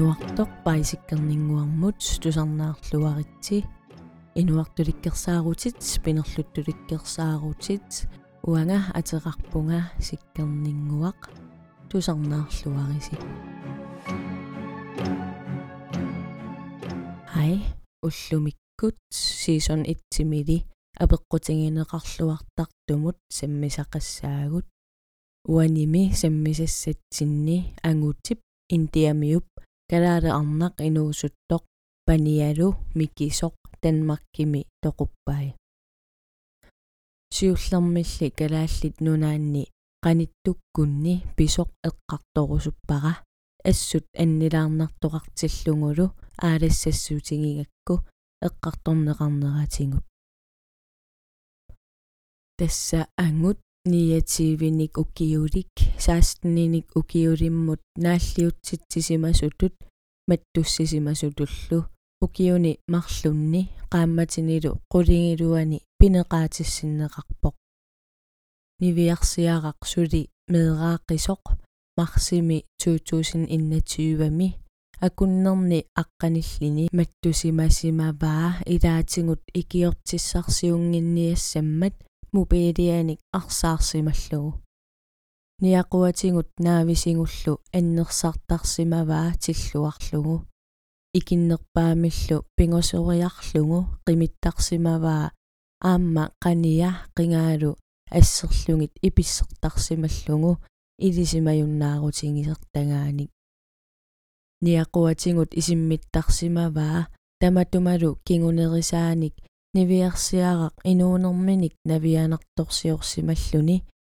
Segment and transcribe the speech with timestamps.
[0.00, 3.56] inuartoq paisikkerningguarmut tusarnaarluaritsi
[4.40, 7.90] inuartulikkersaarutit pinerluttulikkersaarutit
[8.48, 11.20] uanga ateqarpunga sikkerninguaq
[11.90, 13.16] tusarnaarluarisi
[17.34, 17.54] hai
[18.08, 18.98] уллумиккут
[19.42, 20.58] season 1-мили
[21.04, 24.66] апеққутингинеқарлуартартумут саммисақассаагут
[25.52, 28.40] уаними саммисассатсинни ангутип
[28.76, 29.46] индиамиуп
[29.90, 31.62] калаале арнақ инуусуттоқ
[32.06, 35.46] паниалу микисоқ танмаркими тоқуппай
[37.34, 39.62] сиуллермилли калааллит нунаанни
[40.04, 43.12] qanittуккунни писоқ эққарторусуппара
[43.70, 46.06] ассут аннилаарнартоқартиллугулу
[46.48, 47.94] аалассассуутингигакку
[48.46, 50.04] эққарторнеқарнератингут
[52.58, 59.72] тасса ангут ниативиник укиулик саастниник укиулиммут нааллиутситсисимасутут
[60.28, 61.86] маттуссисимасутуллу
[62.20, 67.54] укиуни марлунни qaammatinилу qulingilуани пинеqaатиссиннеқарпоқ
[68.80, 70.22] нивиарсиарақ сули
[70.52, 71.42] меэрааққисоқ
[71.96, 74.48] марсими 2021ми
[75.06, 81.94] акуннерни аққаниллини маттусимасимаваа илаатингут икиортиссарсиунгинниассаммат
[82.32, 84.50] мубилианик арсаарсималлугу
[85.62, 90.36] ниақуатингут наависингуллу аннерсартарсимаваа тиллуарлугу
[91.18, 95.24] икиннерпаамиллу пингосориарлугу қимиттарсимаваа
[95.90, 97.70] аама қания қингаалу
[98.18, 100.52] ассерлугит иписсертарсималлугу
[101.06, 103.30] илисимаюннаарутингисертагааник
[104.64, 107.00] ниақуатингут исиммиттарсимаваа
[107.40, 109.34] таматумалу кингунерисааник
[109.74, 113.76] нивиарсиарaq инуунэрминик навианерторсиорсималлуни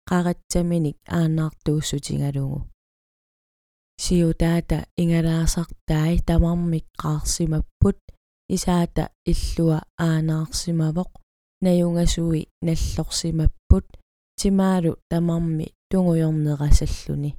[0.10, 2.60] qaqatsaminik aannaartuussutigalугу
[4.04, 8.00] сиутаата ингалаасартаи тамармиккаарсимаппут
[8.56, 11.12] исаата иллуа аанаарсимавоқ
[11.64, 13.88] наюнгасуи наллорсимаппут
[14.40, 17.32] тимаалу тамарми тунгуйорнерасаллуни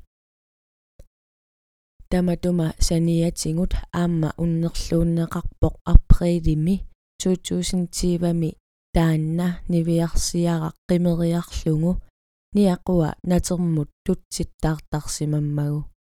[2.10, 6.76] таматума саниятингут аама уннерлууннеқарпоқ априлими
[7.22, 8.50] 2010-вами
[8.94, 11.92] таанна нивиарсиарaq qimeriarlugu
[12.54, 15.94] ниакуа натермут тутситтаартарсимаммагу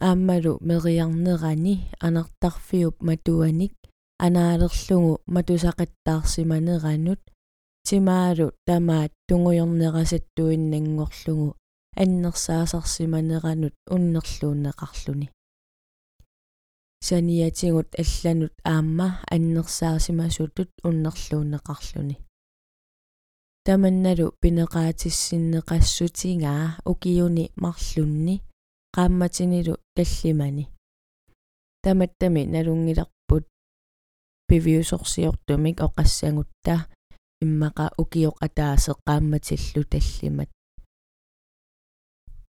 [0.00, 3.74] ааммалу мериарнерани анартарфиуп матуаник.
[4.18, 7.20] Анаалерлугу матусақаттаарсиманеранут
[7.86, 11.56] тимаалу тамаат тунгуйорнерасаттуиннангорлугу
[11.96, 15.26] аннерсаасарсиманеранут уннерлуунеқарлуни
[17.00, 22.16] саниатигут алланут аама аннерсаасимасутут уннерлууннеқарлуни
[23.64, 28.36] таманналу пинеқаатиссиннеқассутингаа укиуни марлунни
[28.96, 30.64] qaammatinilу таллимани
[31.84, 33.44] таматтами налунгиларпут
[34.48, 36.74] пивиусорсиортумик оқассангутта
[37.44, 40.50] иммақа укиоқ атаасе qaammatилlu таллимат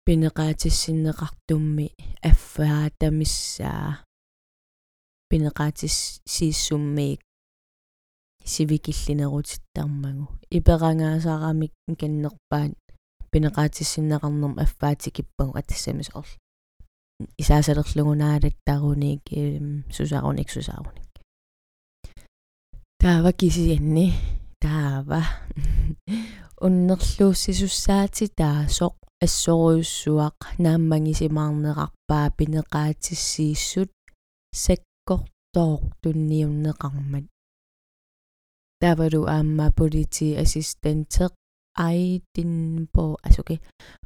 [0.06, 1.88] пинеқаатиссиннеқартумми
[2.30, 4.05] аффаа тамиссаа
[5.30, 5.96] пинеqaatis
[6.34, 7.22] сииссуммиик
[8.52, 10.26] сивикиллинерутиттармагу
[10.58, 12.74] иперангаасаарамик каннерпаат
[13.32, 16.34] пинеqaатиссиннеқарнерм аффаатикиппагу атассамис орл
[17.42, 19.22] исаасалерлугунаалаттаруник
[19.96, 21.06] сусааруник сусааруник
[23.06, 24.08] таава кисианни
[24.62, 25.22] таава.
[26.66, 33.92] Уннерлууссисуссаати таасоқ ассоруйуссуақ нааммангисимаарнеқарпаа пинеqaатиссииссут
[34.64, 34.80] сак
[35.10, 37.26] qortoortunniunneqarmat
[38.82, 41.24] tavalu aamma politi assistente
[41.88, 43.56] aidinpo asuki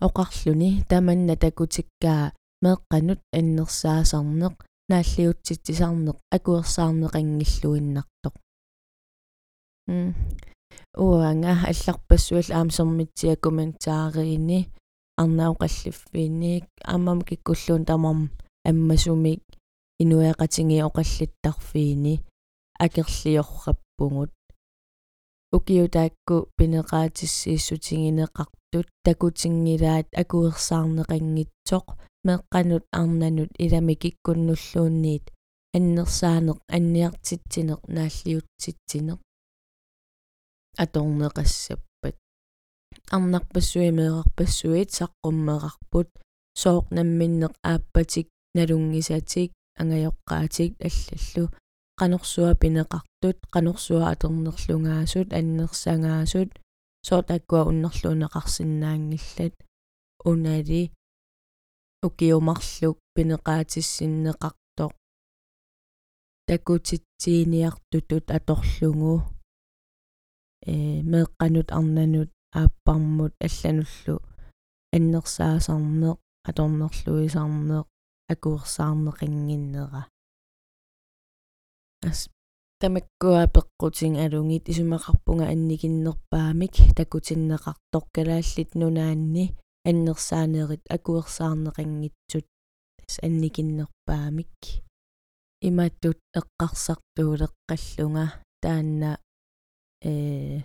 [0.06, 2.24] oqarluni tamanna takutikkaa
[2.64, 4.56] meeqqanut annersaasarneq
[4.90, 8.36] нааллиутситсисарнеq акуерсаарнеқангиллуиннартоқ
[9.92, 10.10] м
[11.06, 14.60] уанга алларпассуал аамсермитсиа комментаариини
[15.22, 18.22] арнаоқаллиффиинник аамам киккуллуун тамарм
[18.69, 19.42] аммасумик
[20.01, 22.13] инуяqatingi oqallittarfiini
[22.86, 24.31] акерлиорраппугут
[25.56, 31.86] укиутаакку пинеqaatissiissutigineqartut такутингилаат акуерсаарнеқангитсоқ
[32.28, 35.25] меққанут арнанут илами киккуннуллуунниит
[35.78, 39.19] аннерсаанеқ анниартитсинеқ нааллиутситсинеқ.
[40.84, 42.16] Аторнеқассаппат
[43.16, 46.10] арнарпассуимеэқарпассуит саққуммеқарпут
[46.62, 49.50] сооқ намминнеқ ааппатик налунгисатик
[49.81, 51.44] ангайоққаатик аллаллу.
[52.00, 56.50] Qanорсуа пинеқартут qanорсуа атернерлунгаасут аннерсангаасут
[57.08, 59.56] соот аккуа уннерлуунеқарсинаангиллат
[60.30, 60.81] унали
[62.08, 64.94] укиумарлук пинеqaатиссиннеqartoq
[66.48, 69.14] такутитсииниартутут аторлугу
[70.72, 70.74] э
[71.12, 74.16] меэкъанут арнанут ааппармут аллануллу.
[74.96, 76.18] Аннерсаасарнеq
[76.50, 77.88] аторнерлуисарнеq
[78.34, 80.02] акуерсаарнеқингиннера
[82.10, 82.20] ас
[82.80, 89.46] тамаккуа пеққутин алунгит исумақарпунга анникиннерпаамик такутиннеқартоқ калааллит нунаанни
[89.90, 92.46] аннерсаанерит акуерсаарнеқингитсут
[92.98, 94.56] тас анникиннерпаамик
[95.68, 98.26] иматтут эққарсартуулеққаллунга
[98.62, 99.12] таанна
[100.04, 100.62] э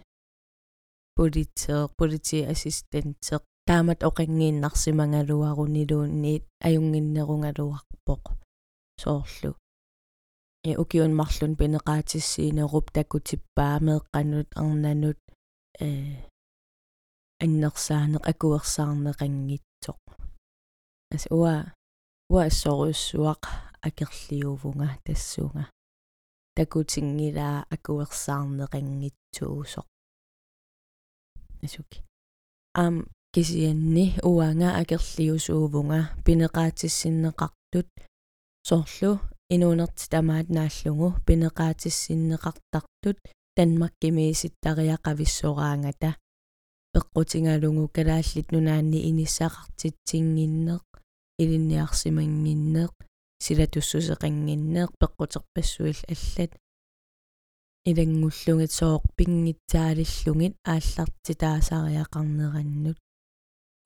[1.17, 8.23] политер полити ассистентеқ таамат оқингииннарсимангалуарунилуунниит аюнгиннерунгалуарпоқ.
[9.03, 9.51] Соорлу.
[10.65, 15.19] Э укиун марлун пинеqaатиссиинеруп такутиппаамеэққанут арнанут
[15.81, 15.83] э
[17.45, 20.01] аннерсаанеқ акуерсаарнеқангитсоқ
[21.15, 21.55] ас уа
[22.33, 23.43] уа сорюссуақ
[23.87, 25.65] акерлиувунга тассунга
[26.57, 29.87] такутингилаа акуерсаарнеқангитсуусоқ
[31.65, 31.99] асуки
[32.83, 32.95] ам
[33.35, 37.89] кисианни уанга акерлиусуувунга пинеqaатиссиннеқартут
[38.69, 39.13] соорлу
[39.55, 43.19] инуунерти тамаат нааллугу пинеqaатиссиннеқартартут
[43.57, 46.11] танмаккимииситтариақависсораангата
[46.95, 50.85] пеққутингалугу калааллит нунаанни иниссақартитсингиннеқ
[51.43, 52.93] илинниарсимангиннеқ
[53.45, 56.53] силатуссусеқангиннеқ пеққутерпассуил аллат.
[57.91, 62.99] Илангуллугит сооқ пингитсаалиллугит ааллартитаасариақарнераннут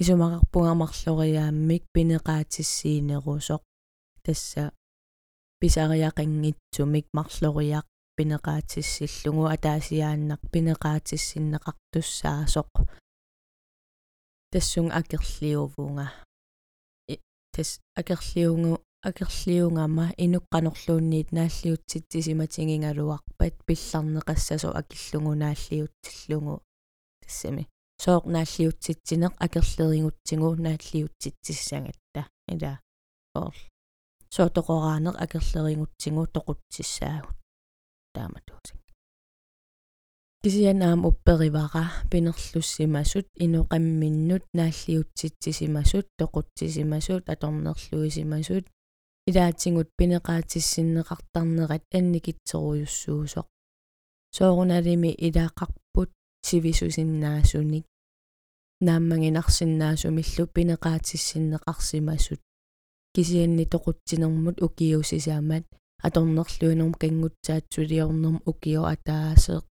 [0.01, 3.63] исумақарпугамарлориааммик пинеqaатиссиинерусоқ
[4.25, 4.65] тасса
[5.61, 7.87] писариақингитсумик марлориақ
[8.17, 12.69] пинеqaатиссиллугу атаасиааннақ пинеqaатиссиннеқартуссаасоқ
[14.53, 16.07] тассун акерлиувунга
[17.55, 17.71] тас
[18.01, 18.75] акерлиунгу
[19.09, 26.55] акерлиунгама инуққанерлуунниит нааллиутситсисиматингингалуарпат пилларнеқассасо акиллугу нааллиутсиллугу.
[27.23, 27.65] Тассами
[28.03, 32.23] сооқ нааллиутситсинеқ акерлерингутсигу нааллиутситсиссангатта
[32.53, 32.73] ила
[33.45, 33.61] орл
[34.35, 37.39] соотоқораанеқ акерлерингутсигу тоқутсиссаагут
[38.15, 38.79] тааматуусик
[40.43, 48.65] кисианаам упперивара пинерлуссимасут инуқамминнут нааллиутситсисимасут тоқутсисимасут аторнерлуисимасут
[49.29, 53.47] илаатсигут пинеqaатиссиннеқартарнерат анникитсеруйуссуусоқ
[54.37, 55.88] сооруналими илаақарпут
[56.47, 57.85] сивисусиннаасуник
[58.87, 62.41] нааммагинарсиннаасумиллу пинеqaатиссиннеқарсимасут
[63.15, 65.65] кисианни тоқутсинермут укиусисаамат
[66.07, 69.65] аторнерлуинерм кангутсаатсулиорнерм укио атаасеқ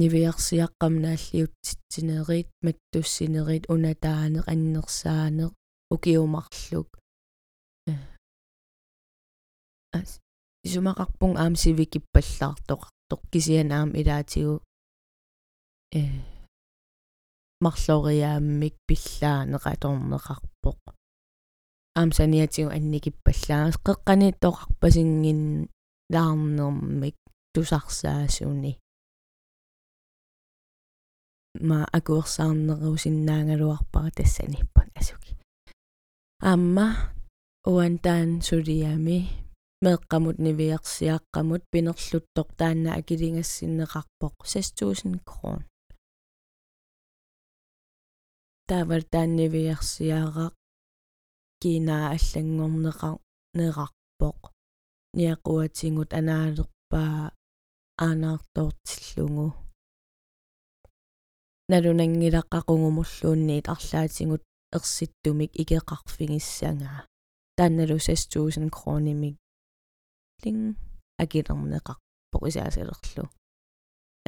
[0.00, 5.52] нивиарсиаққам нааллиутситсинерит маттуссинерит унатаанеқ аннерсаанеқ
[5.94, 6.88] укиумарлук.
[9.98, 10.10] Ас
[10.66, 13.20] исумақарпун аам сивикиппаллаартоқартоқ.
[13.32, 14.62] Кисианаам илаатигу
[15.92, 16.08] э.
[17.60, 20.80] Марлориааммик пиллаанеқаторнеқарпоқ
[21.94, 25.42] аам саниатигу анникиппаллаагас қеққаниттоқарпасингин
[26.14, 27.16] лаарнермик
[27.52, 28.72] тусарсаасуни.
[31.68, 35.32] Ма акуерсаарнерусиннаангалуарпара тассаниппут асуки.
[36.40, 36.88] Аама
[37.66, 39.18] уантаан сулиами
[39.84, 45.60] меэкъамут нивиарсиаққамут пинерлуттоқ таанна акилингассиннеқарпоқ 6000 крон
[48.72, 50.54] тавар тааннивиарсиарақ
[51.62, 53.16] кинаа аллангорнеқар
[53.58, 54.40] неқарпоқ
[55.18, 57.16] ниақуатингут анаалерпаа
[58.06, 59.46] аанаартоортиллугу
[61.70, 64.42] налунангилаққақунгумуллуунниит арлаатингут
[64.76, 67.00] ерситтумик икеқарфигиссангаа
[67.58, 69.36] таанналу 6000 кронимик.
[70.42, 70.58] Лин
[71.22, 73.24] акилернеқарпоқ исаасалерлу.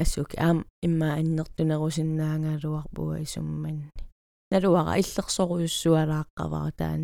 [0.01, 3.89] Ассуки аам имма аннертунерусиннаангаалуарпуа исумманни
[4.51, 7.03] налуара иллерсоруйуссуалааққавара таан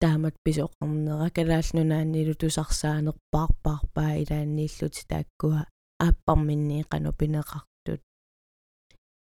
[0.00, 5.60] таамат писоқарнера калаалнунааннилу тусарсаанерпаарпаарпаа илааннииллути тааккуа.
[6.06, 8.00] Ааппарминни қану пинеқартут.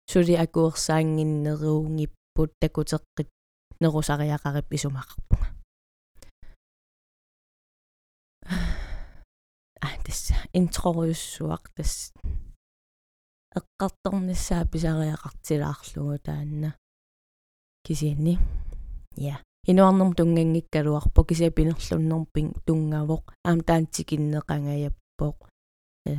[0.09, 3.29] Сули акуерсаангиннеруунгиппут такутеққит.
[3.81, 5.49] Нерусариақарип исумақарпунга
[9.85, 10.35] а тасса.
[10.53, 12.13] Интроюссуақ тас
[13.57, 16.69] эққарторниссаа писариақартилаарлугу таанна
[17.85, 18.39] кисианни
[19.17, 25.37] я инуарнерм тунгангиккалуарпо кися пинерлуннерпин тунгавоқ аам таантикиннеқангаяппоқ
[26.07, 26.09] э.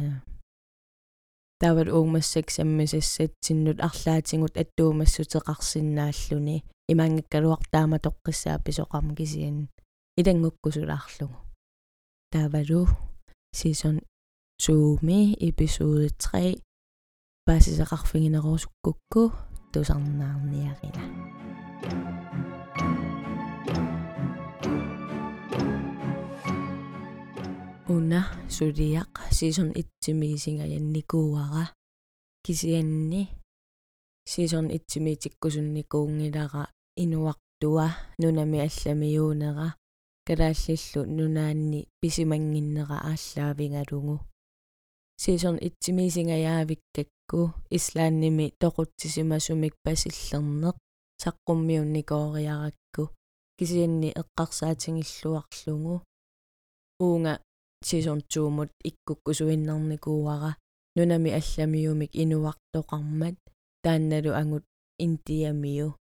[1.60, 6.56] Тавал уумассак саммисассатсиннут арлаатингут аттуумассутеқарсинааллуни
[6.92, 9.68] имаангаккалуартаама тоққиссаа писоқарма кисиан
[10.18, 11.36] илангуккусулаарлугу
[12.32, 12.80] таавалу
[13.54, 13.96] season
[14.60, 16.60] 2 ми episode 3
[17.46, 19.32] паасисақарфигинерусуккукку
[19.72, 21.02] тусарнаарниарила.
[27.88, 31.74] Уна сулиақ season 1 мисингаянникууара
[32.44, 33.28] кисианни
[34.24, 39.74] season 1 митиккусунникуунгилара инуартуа нунами алламиуунера
[40.26, 44.20] калааллиллу нунаанни писимангиннера ааллаавингалугу
[45.22, 45.92] season 1
[47.32, 50.76] мисингаявиккакку ислаанними тоқутсисимасумик пасиллернеқ
[51.22, 53.10] саққуммиунникоориаракку
[53.58, 56.02] кисианни эққарсаатингиллуарлугу
[57.00, 57.40] уунга
[57.82, 60.56] season 2 мут иккуккусуиннарникууара
[60.96, 63.36] нунами алламиумик инуартоқармат.
[63.82, 64.64] Таанналу ангут
[64.98, 65.96] интиамиу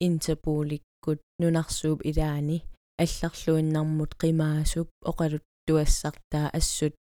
[0.00, 2.62] интерполиккут нунарсууп илаани
[2.98, 6.94] алларлуиннармут қимаасуп оқалут туассартаа ассут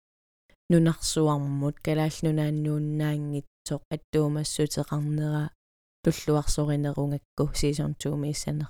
[0.73, 5.45] нунарсуармут калааллунааннууннаангитсоқ аттуумассутеқарнера
[6.05, 8.69] туллуарсоринерунгакку season 2 миссанер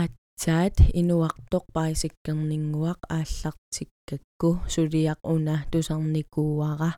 [0.00, 6.90] аатсаат инуартоқ парисиккернингуақ ааллартиккакку сулиақ уна тусарникууара.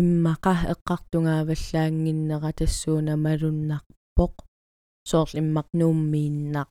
[0.00, 4.34] Иммақа эққартунгааваллаангиннера тассууна малуннарпоқ.
[5.10, 6.68] Соорл иммақ нууммииннақ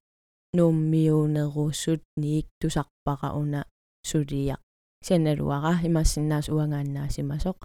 [0.58, 3.62] нууммиунерусут ниик тусарпара уна
[4.10, 4.62] сулиақ
[5.06, 7.58] сианалуара имассиннаас уангааннаасимасоқ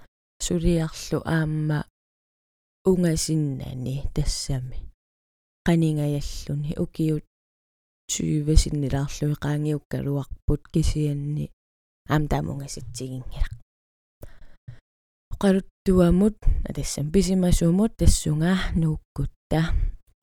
[0.47, 1.78] сулиарлу аама
[2.90, 4.78] унгасиннани тассами
[5.66, 7.25] qaningajalлуни укиут
[8.09, 11.47] 20 синнилаарлуи qaangiukkaluarput кисианни
[12.12, 13.52] аам таамунгаситсигингилақ
[15.33, 16.37] оқалуттуамут
[16.69, 19.61] атассам писимасумут тассунга нууккутта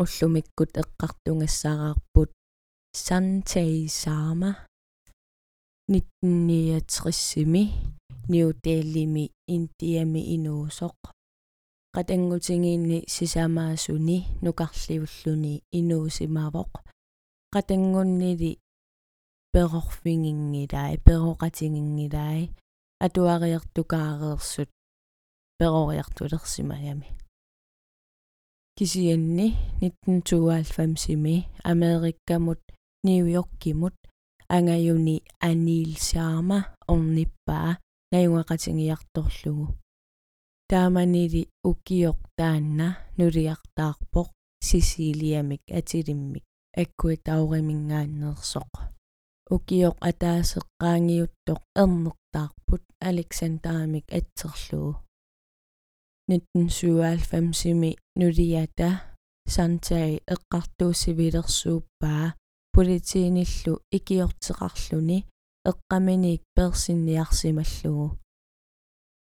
[0.02, 2.30] уллумиккут эққартунгассаараарпут
[2.94, 4.68] Santei Sama
[5.92, 7.64] 1969-ми
[8.30, 9.26] Нью-Делими
[9.56, 10.96] Индиами инуусоқ
[11.96, 16.72] qatangutigiinni sisamaasuni nukarliulлуни inuusimavoq
[17.54, 18.52] qatangunnili
[19.54, 22.44] perorfinginngilaai peroqatiginngilaai
[23.06, 24.72] atuariartukaareersut
[25.60, 27.08] peroriartulersimayami
[28.78, 29.48] kisianni
[29.82, 31.36] 1992-imi
[31.72, 32.62] amerikkamut
[33.08, 33.96] New Yorkimut
[34.56, 35.16] angajuni
[35.50, 36.58] Anil Sharma
[36.94, 37.70] ornippaa
[38.12, 39.66] najungaqatingiartorlugu
[40.70, 44.30] taamanili ukioq taanna nuliartaarpoq
[44.68, 46.46] Sisiliamik atilimmik
[46.82, 48.72] akkuitaurimingaanersoq
[49.56, 54.94] ukioq ataaseqqaangiuttoq ernertaarput Alexanderamik atserlugu
[56.32, 58.90] 1997-imi nuliata
[59.56, 62.26] Santai eqqartuussivilersuuppaa
[62.76, 65.18] politiinillu ikiorteqarluni
[65.70, 68.08] eqqaminiik persinniarsimallugu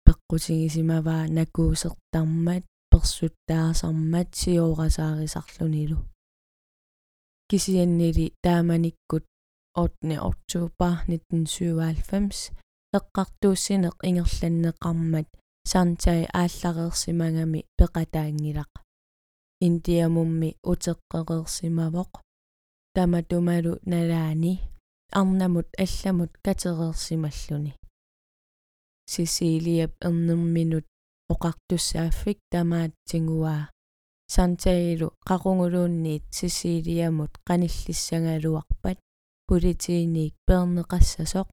[0.05, 5.99] peqqutigisimavaa nakuusertarmat persuttaasarmat siorasaarisarlunilu
[7.51, 9.25] kisiannili taamanikkut
[9.77, 10.21] 8.
[10.31, 12.53] oktober 1997
[12.99, 15.29] eqqartuussineq ingerlanneqarmat
[15.73, 18.73] Santai aallarersimagami peqataangilaq
[19.67, 22.13] Indiamummi uteqqeqersimavoq
[22.95, 24.55] таматумалу налаани
[25.13, 27.73] арнамут алламут катерерсималлуни
[29.13, 30.87] сисилиап эрнэрминут
[31.33, 33.71] оқартуссааффик тамаатсигуаа
[34.35, 38.99] сантаилу қақунгулуунниит сисилиамут қаниллиссангалуарпат
[39.49, 41.49] политииник пернеқассасоқ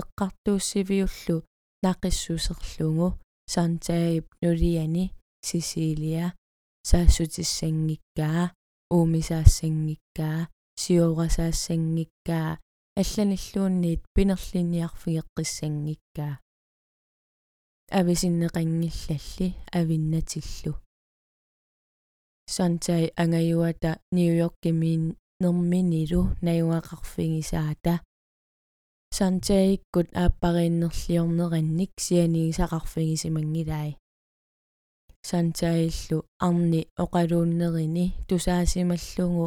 [0.00, 1.36] эққартууссивиуллу
[1.84, 3.08] нақиссусерлугу
[3.54, 5.04] сантаип нулиани
[5.48, 6.26] сисилия
[6.88, 8.44] саассутиссангиккаа
[8.94, 10.40] уумисаассангиккаа
[10.80, 12.50] сиорасаассангиккаа
[13.00, 16.34] алланиллуунниит пинерлиниарфигеққиссангиккаа
[17.98, 20.72] ависиннеқангиллалли авиннатиллу
[22.54, 25.02] сантай ангаюата нью-йорккимин
[25.42, 27.94] нерминилу наюнгақарфигисаата
[29.18, 33.90] сантаиккут ааппарииннерлиорнеранник сианигисақарфигисимангилай
[35.30, 39.46] сантаиллу арни оқалууннерини тусаасималлугу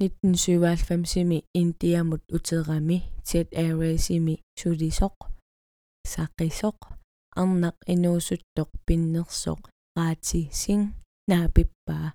[0.01, 2.99] 1997-ими индиамут утерами
[3.29, 5.17] Jet Airways-ими сулисоқ
[6.13, 6.79] сақисоқ
[7.41, 9.61] арнақ инуусуттоқ пиннерсоқ
[9.97, 10.81] раати син
[11.31, 12.09] наапиппаа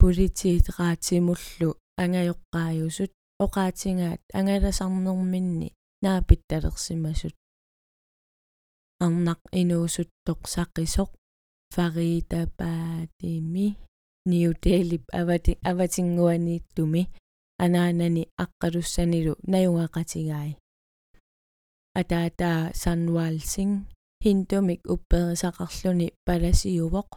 [0.00, 1.70] политиит раатимуллу
[2.02, 3.12] ангайоққаажусут
[3.44, 5.68] оқаатингаат ангаласарнерминни
[6.04, 7.34] наапитталерсимасут
[9.04, 11.10] арнақ инуусуттоқ сақисоқ
[11.74, 13.66] фаритапаатими
[14.30, 17.02] New Delhi авати аватингуанииттуми
[17.64, 20.52] анаанани аққалуссанилу наюнгақатигаи.
[22.00, 23.70] Атаатаа санвалсин
[24.22, 27.10] хинтумик упперисақарлүни паласиувоқ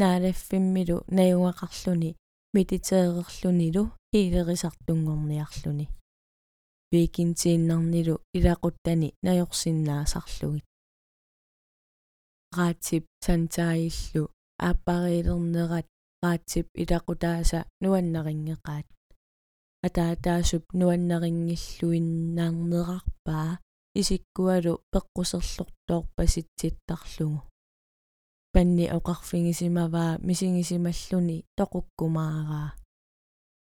[0.00, 2.10] наалаффиммилу наюнгақарлүни
[2.54, 5.86] мититеерерлүнилу хилерисартунгорниарлүни
[6.92, 10.66] викинтииннарнилу илақуттани наёрсиннаасарлугит
[12.56, 14.22] раатип сантаиллу
[14.68, 15.88] ааппариилернерат
[16.22, 18.86] раатип илақутааса нуаннарингеқаат
[19.86, 23.50] атаатаасуп нуаннарингиллуиннаарнерарпаа
[24.00, 27.40] исиккуалу пеққусерлортоорпаситситтарлугу
[28.52, 32.68] панни оқарфигисимаваа мисигисималлуни тоқуккумаараа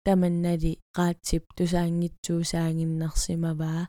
[0.05, 3.83] таманнали qaatip tusaangitsuusaanginnarsimavaa.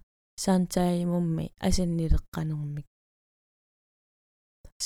[0.45, 2.87] Сантаимумми асаннилеққанермик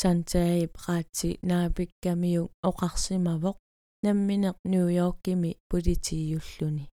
[0.01, 3.57] сантаип qaati наапиккамиуг оқарсимавоқ
[4.05, 6.85] намминеқ нью-йоркими политииуллуни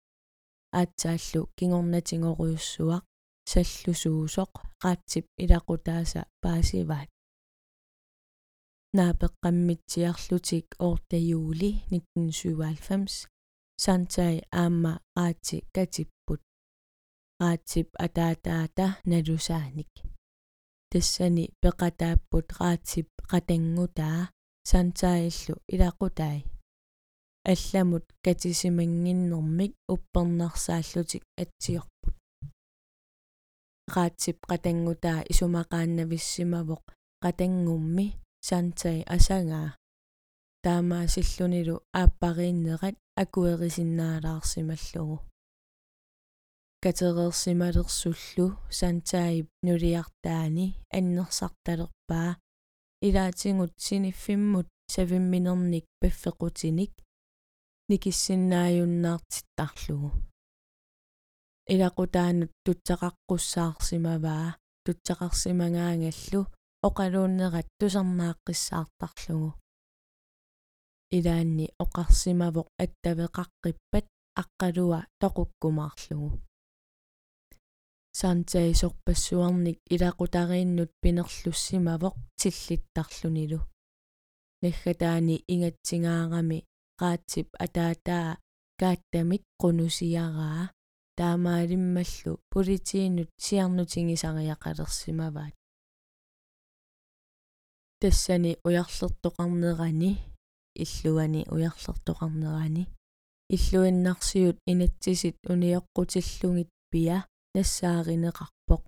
[0.80, 3.04] аатсааллу кингорнатингоруйуссуақ
[3.50, 5.26] саллусуусоқ qaatip
[6.42, 7.10] паасиваат
[8.96, 13.28] наапеққаммитсиарлутик оорта юули 1997
[13.84, 16.40] сантай аама qaati katipпут
[17.40, 19.92] qaatip атаатаата налусааник
[20.90, 24.20] тассани пеқатааппут qaatip qatanggutaa
[24.70, 26.38] сантаиллу илақутай
[27.52, 32.14] алламут катисимангиннэрмик уппернарсааллутик атсиорпут.
[33.94, 36.82] Qaatip qatanggutaa исумақааннависсимавоқ
[37.22, 38.06] qatangngummi
[38.48, 39.68] сантай асагаа
[40.64, 45.16] таамаасиллунилу ааппарииннерат акуерисиннаалаарсималлугу
[46.86, 52.30] катерерсималерсуллу сантаип нулиартаани аннерсарталерпаа
[53.06, 56.92] илаатингут синиффиммут савимминерник паффеқутиник
[57.90, 60.10] никиссиннааюннаартиттарлугу
[61.74, 64.48] илақутаанут тутсақаққуссаарсимаваа
[64.84, 66.42] тутсақарсимангаангаллу
[66.88, 69.50] оқалууннерат тусарнааққиссаартарлугу
[71.16, 74.06] илаанни оқарсимавоқ аттавеқаққиппат
[74.42, 76.45] аққалуа тоқуккумаарлугу
[78.20, 83.60] сантаисорпассуарник илақутарииннут пинерлуссимавоқ тиллиттарлунилу
[84.62, 86.58] наггатаани ингатсигаарами
[87.00, 88.28] qaatip атаатаа
[88.80, 90.62] кааттамик qunusиараа
[91.18, 95.54] таамаалиммаллу политиинут сиарнутингисариақалерсимаваат
[98.00, 100.12] тассани уярлертоқарнерани
[100.84, 102.84] иллуани уярлертоқарнерани
[103.54, 107.18] иллуиннарсиут инатсисит униоққутиллугит пиа
[107.56, 108.82] нассааринеқарпоқ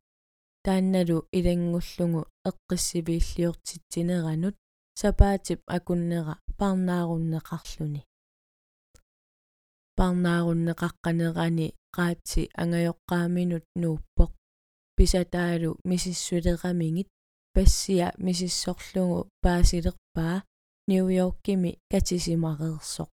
[0.65, 4.55] таанналу илангуллугу эққиссивииллиортитсинеранут
[5.01, 8.03] сапаатип акуннера парнааруннеқарлуни.
[9.99, 14.31] Парнааруннеқаққанерани qaatsi angajоққааминут нууппоқ.
[14.97, 17.09] Писатаалу мисиссулерамингит
[17.55, 20.37] пассиа мисиссорлугу паасилерпаа
[20.89, 23.11] нью-йоркими катисимареерсоқ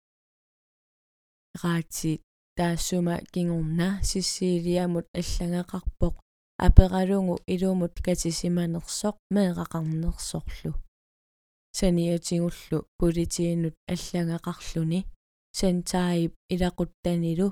[1.62, 2.12] qaatsi
[2.58, 6.15] таассума кингорна сиссиилиамут аллагақарпоқ
[6.68, 10.72] апералугу илумут катисиманерсоқ меэқақарнерсорлу.
[11.78, 15.00] Саниатигуллу политиинут аллагақарлуни
[15.60, 17.48] сантаип илақуттанилу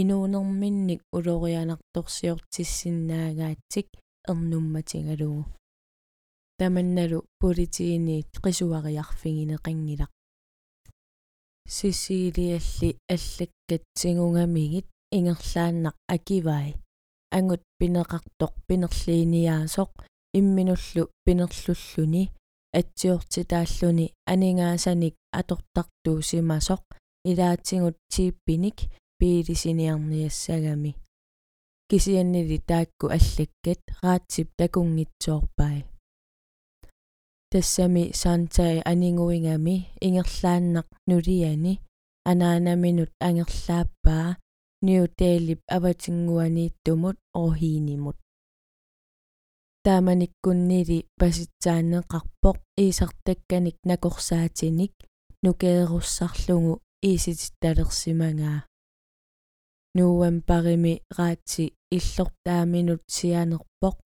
[0.00, 3.88] инуунерминник улорианарторсиортиссиннаагаатсик
[4.30, 5.42] эрнумматингалугу
[6.58, 10.12] таманналу политииниит qisuariarfingинеқангилақ
[11.68, 16.68] сисилиалли аллаккатсигунгамигит ингерлааннақ акивай
[17.36, 19.90] ангут пинеқартоқ пинерлииниаасоқ
[20.38, 22.24] имминуллу пинерлуллуни
[22.78, 26.82] атсиортитааллуни анингаасаник атортартуусимасоқ
[27.30, 28.78] илаатингут тииппиник
[29.18, 30.92] пиилисиниарниассагами
[31.88, 35.78] кисианнили таакку аллаккат раатсип такунгитсуорпай
[37.56, 41.72] тассами саантаи анингуингами ингерлааннақ нулиани
[42.30, 44.36] анаанаминут ангерлааппаа
[44.86, 48.16] нью делип аватингуанииттумут орхиинимут
[49.84, 54.92] тааманиккуннили паситсаанеқарпоқ иисартакканик накорсаатиник
[55.44, 56.72] нукееруссарлугу
[57.08, 58.58] иисититталерсимангаа
[59.96, 61.64] нууам парими раатси
[61.96, 63.96] иллортааминут сианерпоқ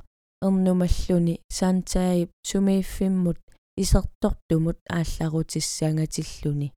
[0.42, 3.38] эрнумаллуни сантаип сумииффиммут
[3.76, 6.72] исертортумут аалларутиссангатиллуни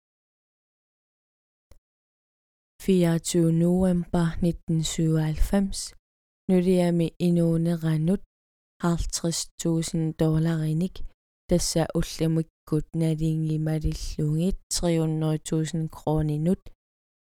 [2.84, 5.95] 24 november 1997
[6.49, 8.21] нулиами инуунеранут
[8.82, 10.95] 50000 доллариник
[11.47, 16.62] тасса уллимиккут налингималиллугит 300000 кронинут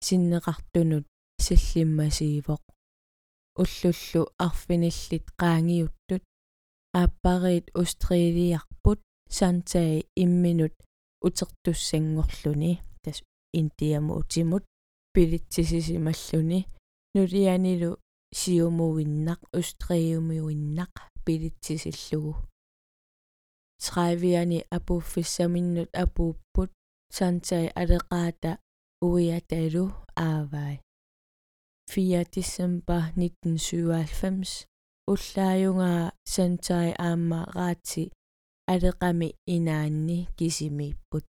[0.02, 1.06] синнеқартунут
[1.38, 2.62] саллиммасиивоқ
[3.62, 6.24] уллуллу арфиниллит qaangiuttut
[6.93, 10.73] ааппариит устрилиарпут сантаи имминут
[11.21, 13.17] утертуссангорлуни тас
[13.53, 14.63] индиаму утимут
[15.13, 16.59] пилитсисисималлуни
[17.15, 17.91] нулианилу
[18.39, 20.93] сиумуиннақ устриумиуиннақ
[21.25, 22.33] пилитсисиллугу
[23.83, 26.71] траавиани апууффиссаминнут апууппут
[27.17, 28.51] сантаи алеқаата
[29.01, 30.75] уиаталу аавай
[31.89, 34.70] 4 december 1997
[35.10, 38.02] уллааюнгаа сантаи аама раати
[38.72, 41.24] алеқами инаанни кисимииппут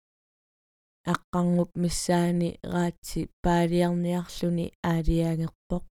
[1.14, 5.84] аққарнуп миссаани раати паалиарниарлуни аалиаагерпоқ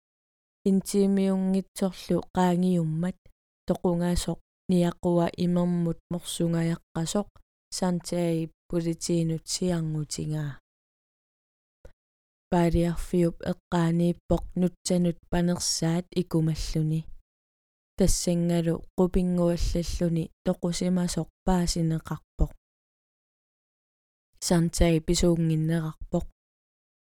[0.71, 3.19] интимиунгитсорлу qaangiummat
[3.69, 4.39] тоқунгаасоқ
[4.71, 7.29] ниақуа имермут морсунгаяққасоқ
[7.79, 10.53] сантаи политиинут сиарнутингаа
[12.51, 17.01] паалиарфиуп эққаанииппоқ нутсанут панерсаат икумаллуни
[18.01, 22.51] тассангалу qupinguallalluni toqusимасоқ паасинеқарпоқ
[24.49, 26.27] сантаи писуунгиннеқарпоқ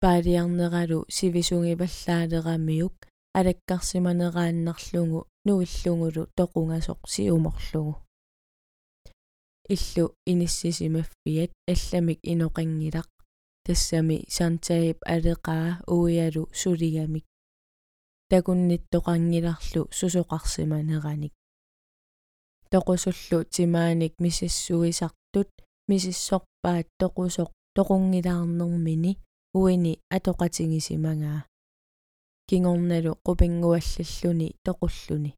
[0.02, 2.96] паалиарнералу сивисунгиваллаалерамиук
[3.40, 7.94] алаккарсиманерааннарлугу нуиллугулу тоқунгасоқ сиуморлугу
[9.76, 13.10] иллу иниссисимаффиат алламик иноқангилақ
[13.66, 17.26] тассами сантаип алеқаа уиалу сулигамик
[18.32, 21.34] такунниттоқангиларлу сусоқарсиманераник
[22.72, 25.50] тоқусуллу тимааник мисиссуисартут
[25.90, 29.12] мисиссорпаат тоқусоқ тоқунгилаарнэрмини
[29.62, 31.40] уини атоқатингисимангаа
[32.50, 35.32] кингорналу қупингуаллаллуни тоқуллуни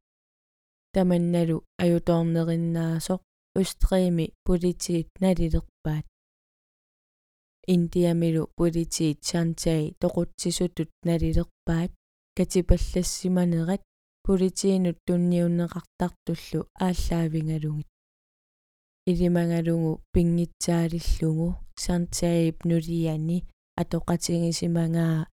[0.94, 3.20] таманналу аюторнериннаасоқ
[3.60, 6.06] устриими политиит налилерпаат
[7.74, 11.92] индиамилу политиит сантаи тоқутсисутут налилерпаат
[12.36, 13.82] катипаллассиманерат
[14.26, 17.88] политиинут тунниуннеқартартуллу ааллаавингалугит
[19.10, 21.48] илимангалугу пингитсаалиллугу
[21.84, 23.38] сантаип нулиани
[23.80, 25.28] атоқатингисимангаа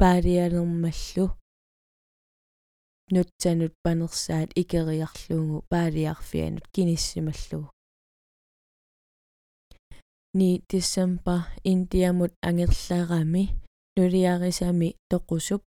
[0.00, 1.26] паалиалермаллу
[3.14, 7.70] нутсанут панерсаат икериарлугу паалиарфианут киниссималлугу
[10.38, 13.44] ни десембер индиамут ангерлаарами
[13.96, 15.62] нулиарисами тоқусуп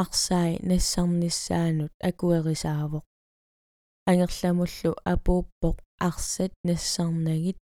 [0.00, 3.04] арсаи нассарниссаанут акуэрисаавоқ
[4.10, 5.76] ангерламуллу апууппоқ
[6.08, 7.58] арсат нассарнагит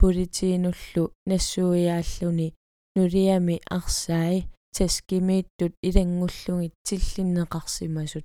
[0.00, 2.48] политиинуллу нассуиааллуни
[2.96, 4.38] нулиами арсаи
[4.76, 8.24] таскимииттут илангуллугит тиллиннеқарсимасут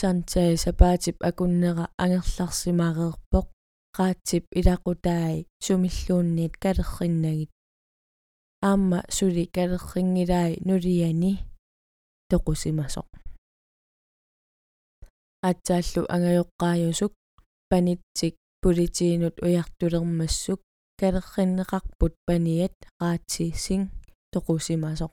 [0.00, 3.46] сантаи сапаатип акуннера ангерларсимаареерпоқ
[3.96, 7.50] qaatip ilaqutaai sumilluunniit kalerrinnagit
[8.62, 11.32] аама сули калеррингилаи нулиани
[12.30, 13.08] тоқусимасоқ
[15.48, 17.12] атсааллу ангайоққаажусук
[17.70, 20.60] панитсик политиинут уяртулермассук
[21.00, 23.82] калерриннеқарпут паниат раатсиссин
[24.34, 25.12] тоқусимасоқ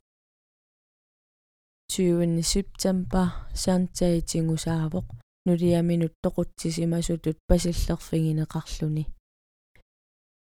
[1.91, 3.27] 20 септембер
[3.63, 5.05] сантаитингусаавоқ
[5.45, 9.03] нулиаминут тоқутсисимасутут пасиллерфигинеқарлуни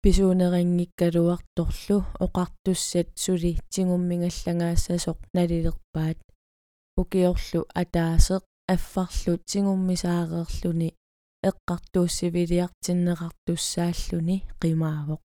[0.02, 6.18] писуунерингиккалуарторлу оқартуссат сули тигуммигаллагаассасоқ налилерпаат
[7.00, 8.42] укиорлу атаасеқ
[8.74, 10.88] аффарлу тигуммисаареерлуни
[11.48, 15.20] эққартууссивилиартиннеқартуссааллуни қимаавоқ.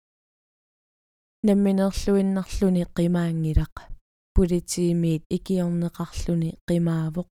[1.48, 3.76] Намминерлуиннарлуни қимаангилақ
[4.36, 7.28] политиимиит икиорнеқарлуни қимаавоқ.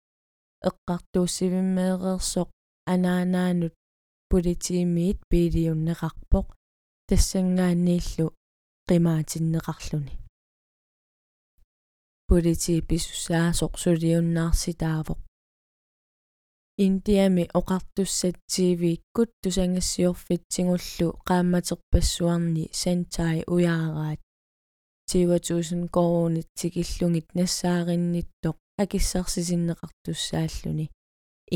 [0.68, 2.48] Эққартууссивиммеерерсоқ
[2.92, 3.74] анаанаанут.
[4.30, 6.46] Политиимиит пилиуннеқарпоқ
[7.10, 8.26] тассангааннииллу
[8.88, 10.14] qimaatinneqarluni
[12.28, 15.20] politi pisussaasoq suliunnaarsitaavoq
[16.86, 24.20] индиами оқартуссат тивиккут тусангассиорфитсигуллу qaammaterpassuarni сантай уяараат.
[25.10, 30.86] 20000 коронит тикиллугит нассааринниттоқ акиссарсисиннеқартуссааллуни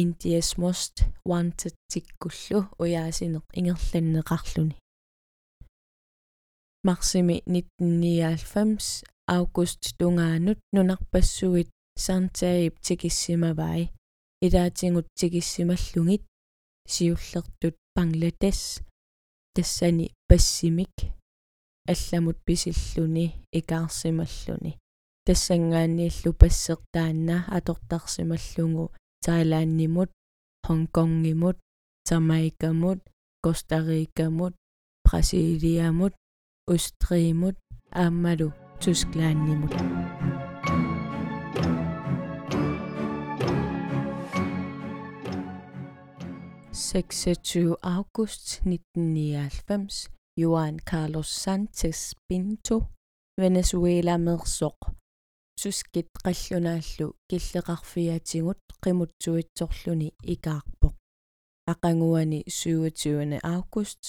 [0.03, 0.95] India's Most
[1.31, 4.75] Wanted tikkullu uyaasineq ingerlanneqarluni
[6.87, 9.03] Marsimi 1999
[9.37, 11.69] august tungaanut nunarpassuit
[12.05, 13.83] saartaib tikissimavai
[14.45, 16.25] ilaatingut tikissimallungit
[16.95, 18.65] siullertut Bangladesh
[19.55, 20.95] тассани пассимик
[21.93, 23.27] алламут писиллуни
[23.59, 24.73] икаарсималлуни
[25.27, 28.85] тассангааннииллу пассертаанна атортарсималлугу
[29.25, 30.11] Таилааннимут
[30.67, 31.57] Хонконгимут
[32.07, 33.01] Jamaikamут
[33.43, 34.55] Коста-Рикамут
[35.03, 36.15] Бразилиамут
[36.67, 37.57] Устриимут
[37.93, 39.73] ааммалу Тусклааннимут
[46.73, 52.77] 26 august 1999 Juan Carlos Sanchez Pinto
[53.39, 54.79] Venezuela mersoq
[55.61, 60.95] suskit qallunaallu killeqarfiatiguut qimutsuitsorluni ikaarpoq
[61.73, 64.03] aqanguani 27 august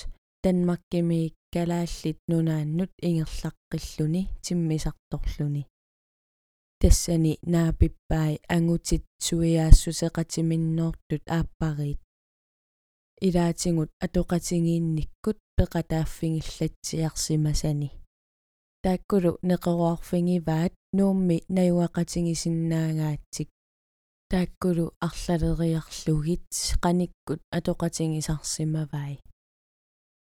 [0.45, 1.19] Danmarkimi
[1.53, 5.62] kalaallit nunaannut ingerlaqqilluni timmisartorluni
[6.81, 11.99] тассани наапиппаи ангутит суиаассусеқатиминноортут ааппариит
[13.27, 17.89] илаатингут атоқатингиинниккут пеқатааффингиллатсиарсимасани
[18.84, 23.49] тааккулу неқеруарфингиваат нуумми наюақатингисиннаагаатсик
[24.31, 26.43] тааккулу арлалериарлугит
[26.84, 29.13] qaниккут атоқатингисарсимавай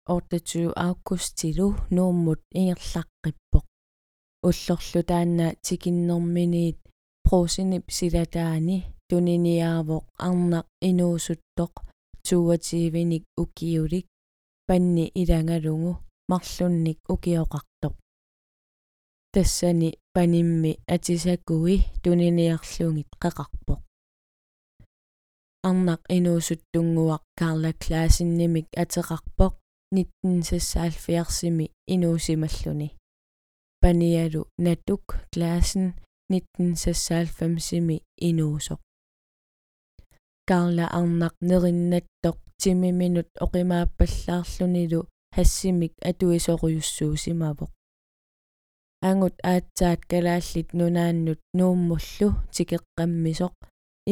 [0.06, 3.64] 28 августилу нууммут ингерлаққиппоқ
[4.48, 6.78] уллорлу таанна тикиннэрминиит
[7.24, 8.76] проосинип силатаани
[9.08, 11.72] туниниаавоқ арнақ инуусуттоқ
[12.26, 14.06] тууатиивиник укиулик
[14.68, 15.92] панни илангалугу
[16.30, 17.94] марлунник укиоқартоқ.
[19.32, 23.80] Тассани панимми атисакуи туниниарлугит қеқарпоқ
[25.68, 29.54] арнақ инуусуттунгуақ карла клаасиннимик атеқарпоқ
[29.92, 32.96] 1976-ми инуусималлуни.
[33.80, 35.94] Паниалу натук клаасен
[36.32, 38.80] 1996-ми инуусоқ
[40.48, 45.00] Karla arnaq nerinnattoq timiminut oqimaappallaarlunilу
[45.36, 47.70] hassимик атуисоруйуссуусимавоq
[49.08, 53.54] анgut аатсаат калааллит нунааннут нууммуллу тикеққаммисоқ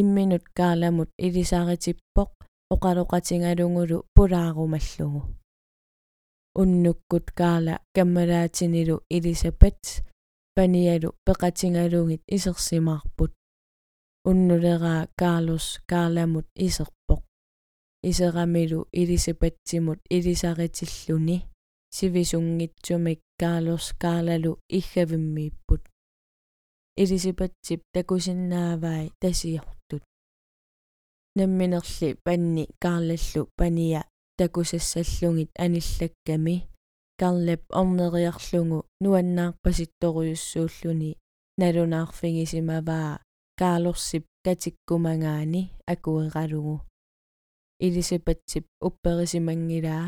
[0.01, 2.31] имминут кааламут илисаритиппоқ
[2.75, 5.21] оқалоқатингалугулу пулаарумаллугу
[6.61, 9.81] уннуккут каала каммалаатинилу илисапат
[10.55, 13.33] паниалу пеқатингалугит исерсимаарпут
[14.25, 17.23] уннулераа Карлос Карламут исерпоқ
[18.11, 21.39] исерамилу илисипатсимут илисаритиллуни
[21.97, 25.83] сивисунгитсумик Карлос Карлалу иггавиммииппут
[26.97, 30.05] илисипатсип такусиннаавай тасиортут
[31.35, 34.05] намминерли панни Карлаллу пания
[34.39, 36.69] такусассаллугит аниллакками
[37.19, 41.19] Карлап орнериарлугу нуаннаарпаситторуйуссууллуни
[41.59, 43.21] налунаарфигисимаваа
[43.61, 46.77] каалорсип катиккумангаани акуералугу
[47.85, 50.07] илисипатсип упперисимангилаа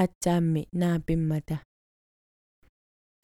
[0.00, 1.56] аатсаамми наапиммата.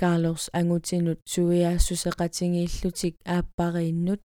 [0.00, 4.20] Carlos angutsinut suiaassусеqatigiillutик ааппарииннут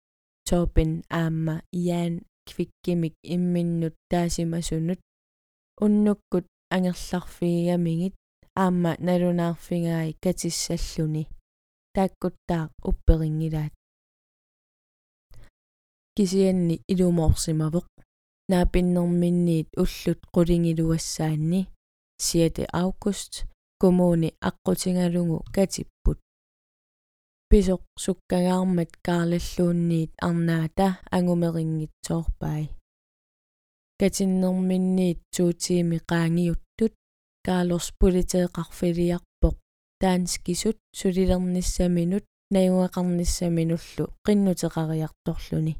[0.47, 4.99] Torben аама Jan квиккимик имминнут таасимасунут
[5.83, 8.15] уннуккут ангерларфигамигит
[8.55, 11.27] аама налунаарфигаи катиссаллуни.
[11.95, 13.73] Тааккуттаа упперингилаат.
[16.15, 17.87] Кисианни илумоорсимавоq
[18.51, 21.61] наапиннэрминниит уллут qulingиluassаанни
[22.17, 23.33] 7 август
[23.81, 26.19] коммуни аққутингалугу катиппут.
[27.49, 32.74] Писоқ суккагаармат kaarlalluunniit арнаата ангумерингитсоорпай
[33.99, 36.93] катиннэрминниит туутиими qaangiuttut
[37.45, 39.55] Carlos puliteeqarfiliarpoq
[40.01, 45.73] таанскисут сулилерниссаминут наюақарниссаминуллу qinnuteqariartorluni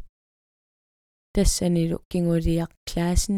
[1.34, 3.38] тассанилу кингулиақ клаасен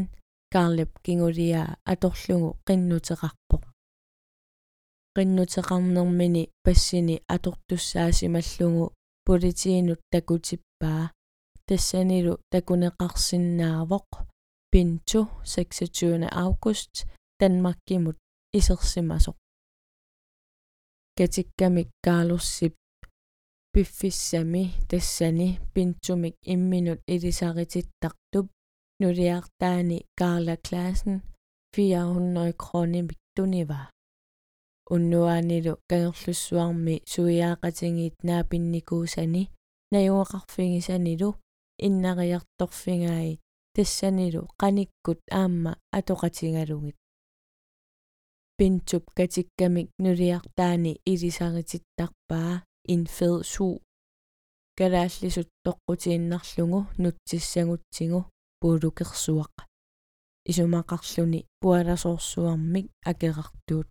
[0.53, 3.63] карлеп кингулиаа аторлугу qinnuteqarpoq
[5.15, 8.93] qinnuteqarnermini пассини атортуссаасималлугу
[9.27, 11.11] политиинут такутиппаа.
[11.67, 12.33] Тассанилу
[14.77, 16.93] такунеқарсинаавоқ пинту 26 август
[17.41, 18.17] Danmarkimut
[18.57, 19.35] исерсимасоқ
[21.17, 22.75] катиккамик каалуссип
[23.73, 28.47] пиффиссами тассани пинтсумик имминут илисарититтартуп
[28.99, 31.21] нулиартаани Карла Клаасен
[31.75, 33.89] 400 кронимик тунива
[34.93, 39.43] уннуаанилу кангерлуссуарми суиаақатингит наапинникуусани
[39.93, 41.29] наюақарфигисанилу
[41.87, 43.39] иннариарторфигаи
[43.77, 46.97] тассанилу qaниkkut аама атоқатингалугит
[48.57, 52.53] пинтуп катиккамик нулиартаани илисарититтарпаа
[52.93, 53.67] ин fed su
[54.77, 58.19] калааллисут тоққутииннарлугу нутсиссагутсигу
[58.59, 59.53] пуулукерсуақ
[60.49, 63.87] исумақарлүни пуаласоорсуармик акерартуут.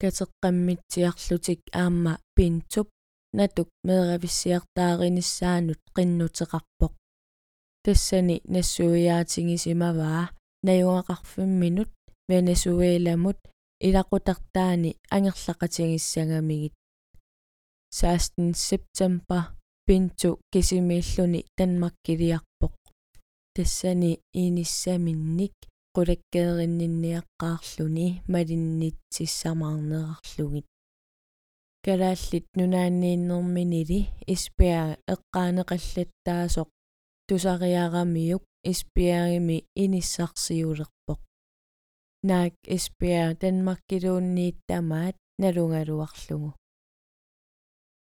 [0.00, 2.88] Катеққаммитсиарлутик аама пинтуп
[3.38, 6.92] натук меэрависсиартаариниссаанут qinнутеқарпоқ
[7.84, 10.24] тассани нассуиаатингисимаваа
[10.66, 11.90] наюнгақарфимминут
[12.30, 13.38] венесуэламут
[13.86, 16.74] илақутартаани ангерлақатингиссагамигит
[17.90, 19.44] 16 септембер
[19.86, 22.74] пинту кисимииллуни танмаккилиарпоқ
[23.54, 24.12] тассани
[24.42, 25.54] иниссаминник
[25.94, 30.66] qulakkeerinninniaqqaarluni malиннитсиссамаарнерарлугит
[31.84, 34.00] калааллит нунааннииннэрминили
[34.34, 34.82] испиа
[35.14, 36.68] эққаанеқаллаттаасоқ
[37.28, 41.20] тусариарамиук испиагими иниссарсиулерпоқ
[42.28, 46.50] наак испиа данмаркилууннииттамаат налунгалуарлугу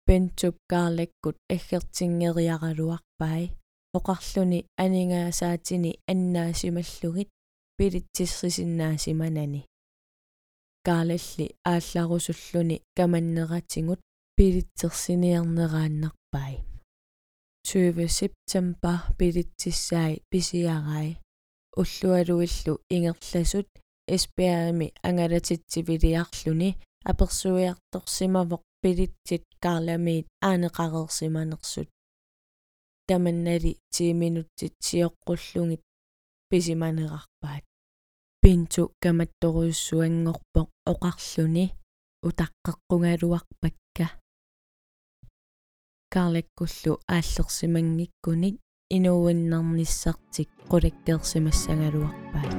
[0.07, 3.43] пентуп каарлаккут аггертингериаралуарпай
[3.97, 7.29] оқарлуни анингаасаатини аннаасималлугит
[7.77, 9.61] пилитсиссисиннаасиманани
[10.87, 13.99] каалалли аалларусуллуни каманнератингут
[14.37, 16.53] пилитсерсиниарнерааннарпай
[17.65, 21.17] 20 септембер пилитсиссаи писиарай
[21.75, 23.67] уллуалуиллу ингерласут
[24.15, 26.69] эспиарими ангалатитсивилиарлуни
[27.09, 31.89] аперсуиарторсимавоқ пилитсит каарламиит аанеқарерсиманерсут
[33.07, 35.81] таманнали 10 минуттит сиоққуллугит
[36.49, 37.63] писиманерарпаат
[38.41, 41.65] пинту каматторуйуссуангорпоқ оқарлуни
[42.27, 43.84] утаққеққунгалуарпакка
[46.15, 48.55] каарлаккуллу ааллерсимангиккуник
[48.95, 52.51] инууиннарниссартик qulakkeersimassangaluarpaat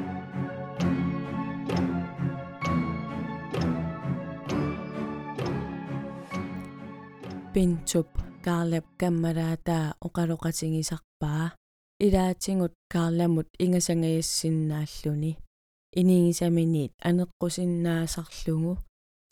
[7.55, 8.09] пинтуп
[8.45, 11.45] каарлап каммалаатаа оқалоқатингисарпаа
[12.07, 15.33] илаатингут каарламут ингасангаyassиннааллуни
[16.01, 18.73] инигисаминиит анеққусиннаасарлугу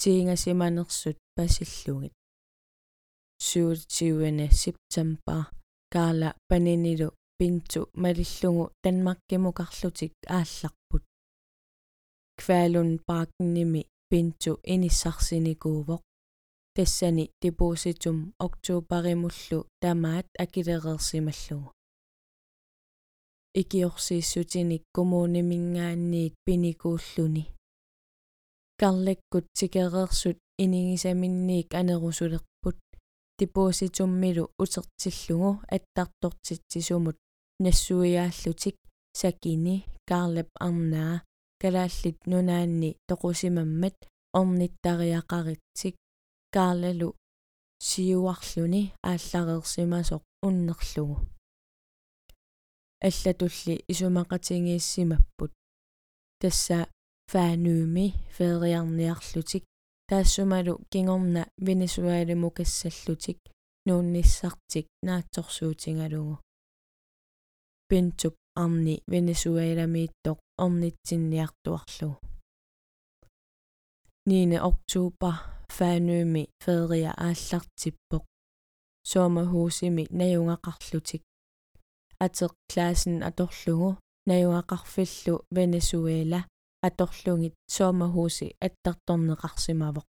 [0.00, 2.14] тиингасиманерсут пасиллугит
[3.54, 5.44] 27 септембер
[5.88, 11.02] каала панинилу пинту малиллугу танмаккимукарлутик аалларпут
[12.38, 16.02] квалун паркними пинту иниссарсиникуувоқ
[16.74, 21.70] тассани депозитум октообаримуллу тамаат акилерерсималлугу
[23.60, 27.44] икиорсииссутиник коммуунимингаанниит пиникууллуни
[28.80, 32.76] карлаккут тикереерсут инигисаминниик анерусулерпут
[33.38, 37.16] депозитуммилу утертиллугу аттартортитсисумут
[37.58, 38.76] нассуиааллутик.
[39.12, 39.84] Сакини.
[40.08, 41.22] Карлап арнаа
[41.60, 42.96] калааллит нунаанни.
[43.08, 43.96] Тоқусимаммат.
[44.38, 45.94] Орниттариақаритсик
[46.54, 47.14] каарлалу
[47.78, 48.92] сиуарлуни.
[49.02, 51.16] Ааллареерсимасоқ уннерлугу
[53.04, 55.52] аллатулли исумақатингииссимаппут
[56.40, 56.88] тасса
[57.30, 59.64] фаанууми феериарниарлутик
[60.08, 63.38] таассумалу кингорна венесуалиму кассаллутик
[63.86, 66.34] нуунниссартик наатсорсуутингалугу.
[67.88, 72.18] Пинтуп арни венесуаламииттоқ орнитсинниартуарлугу
[74.26, 75.34] 9 oktober
[75.76, 78.24] фаанууми феерия ааллартиппоқ.
[79.10, 81.22] Соомахуусими наюнгақарлутик
[82.24, 83.90] атеқ классен аторлугу
[84.28, 86.40] наюнгақарфиллу венесуэла
[86.86, 90.06] аторлугит соомахууси аттарторнеқарсимавоқ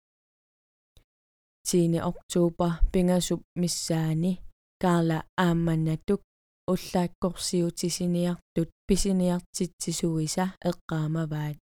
[1.65, 4.33] 10 oktober пингасуп миссаани
[4.83, 6.21] карла аамманнатук
[6.73, 11.57] уллааккорсиутисиниартут писиниартитсисуиса эққаамаваат.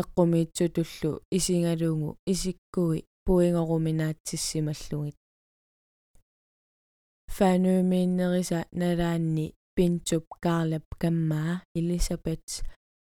[0.00, 5.16] Эққумиитсутуллу исингалугу исиккуи пуингоруминаатсиссималлугит
[7.36, 12.46] фануумииннериса налаанни пинтуп карлап каммаа элисабет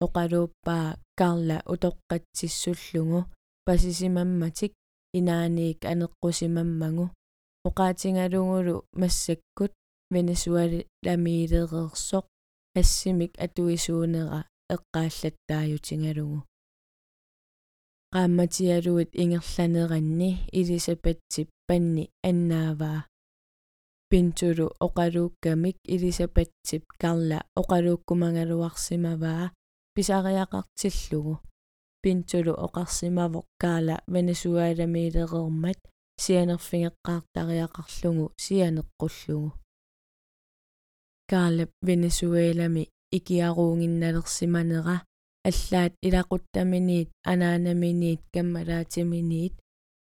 [0.05, 0.87] оқалууппаа
[1.19, 3.19] карла утоққатсиссуллугу
[3.65, 4.73] пасисимамматик
[5.17, 7.05] инааниик анеққусимаммагу
[7.67, 9.73] оқаатингалугулу массаккут
[10.13, 12.25] венесуаламиилереерсоқ
[12.79, 14.39] ассимик атуисуунера
[14.75, 16.39] эққааллаттааютингалугу
[18.13, 20.29] qaammatиалуит ингерланеранни
[20.59, 22.99] элисабетсип панни аннааваа
[24.09, 29.45] пинтулу оқалууккамик элисабетсип карла оқалууккумангалуарсимаваа
[29.95, 31.33] писариақартиллугу
[32.01, 35.79] пинтулу оқарсимавоқ каала венесуаламиилереермат
[36.23, 39.49] сианерфингеққаартариақарлугу сианеққуллугу
[41.31, 42.83] kaarlap venezuelami
[43.17, 44.95] ikiaruunginnalersimanera
[45.49, 49.55] аллаат илақуттаминиит анаанаминиит каммалаатиминиит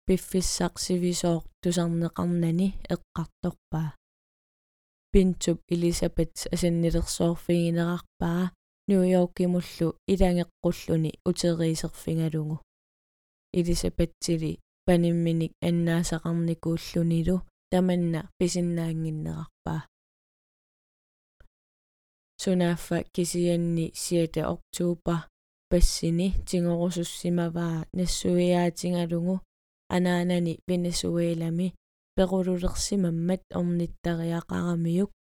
[0.07, 3.89] пиффиссарсивисоор тусарнеқарнани эққарторпаа
[5.11, 8.43] пинтуп элисабет асаннилерсоорфигинерарпаа
[8.89, 12.55] ньюйоркимуллу илангеққуллуни утериисерфингалугу
[13.59, 14.51] элисабеттили
[14.85, 17.35] панимминик аннаасақарникууллунилу
[17.71, 19.81] таманна писиннаангиннерарпаа
[22.41, 25.19] сунааффа кисианни 7 октoober
[25.69, 29.35] пассини тингорусуссимаваа нассуиаатингалугу
[29.95, 31.67] анаанани венесуэлами
[32.15, 35.11] перулулерсимаммат орниттариақарамиук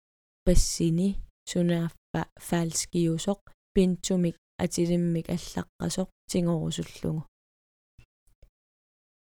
[0.47, 1.09] пассини
[1.51, 3.41] сунааффа фаалскиусоқ
[3.79, 7.23] пинтумик атилиммик аллаққасоқ тингорусуллугу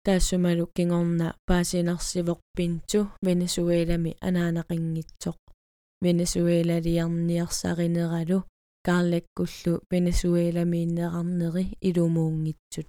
[0.06, 5.38] таассумалу кингорна паасинарсивоқ пинту венесуэлами анаанақингитсоқ.
[6.04, 8.40] Венесуэлалиарниарсаринералу
[8.88, 12.88] kaarlakkullu Venezuelamiinneqarneri ilumuungitsut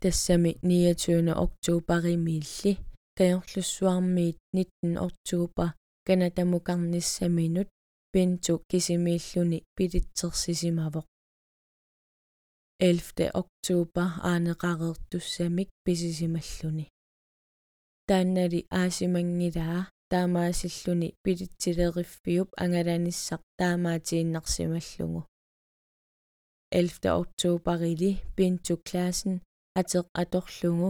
[0.00, 2.72] тассами 29 октообаримиилли
[3.18, 5.70] каёрлуссуармиит 19 октообар
[6.06, 7.68] канатамукарниссаминут
[8.16, 11.06] пинту кисимииллуни пилитсерсисимавоқ
[12.80, 16.86] 11 октообар аанеқареертуссамик писисималлуни.
[18.08, 25.20] Тааннали аасимангилаа таамаасиллуни пилитсилериффиуп ангаланиссақ таамаатииннарсималлугу.
[26.72, 29.34] 11 октообарили пинту классен
[29.80, 30.88] атеқ аторлугу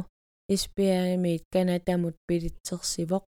[0.55, 3.25] испиаримиит канатамут пилитсерсивоқ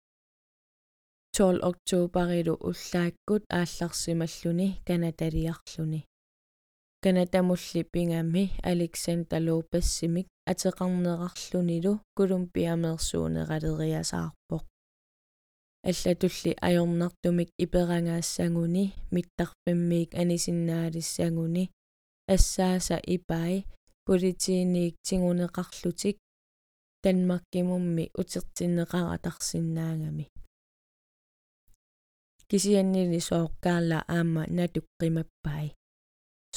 [1.34, 6.00] 12 октообарилу уллааккут аалларсималлуни канаталиарлуни
[7.02, 14.64] канатамулли пингами александр лопессимик атеқарнерарлунилу колумбиамерсуунералериасаарпоқ
[15.90, 21.64] аллатулли ajornartumik iperangaassanguni mittarpimmiik anisиннаалиссангуни
[22.34, 23.56] ассааса ипай
[24.06, 26.16] политииниик тигунеқарлутик
[27.02, 30.26] данмаркимумми утертиннеқаратарсинаагами
[32.52, 35.66] кисианнили сооккаала аама натуққимаппай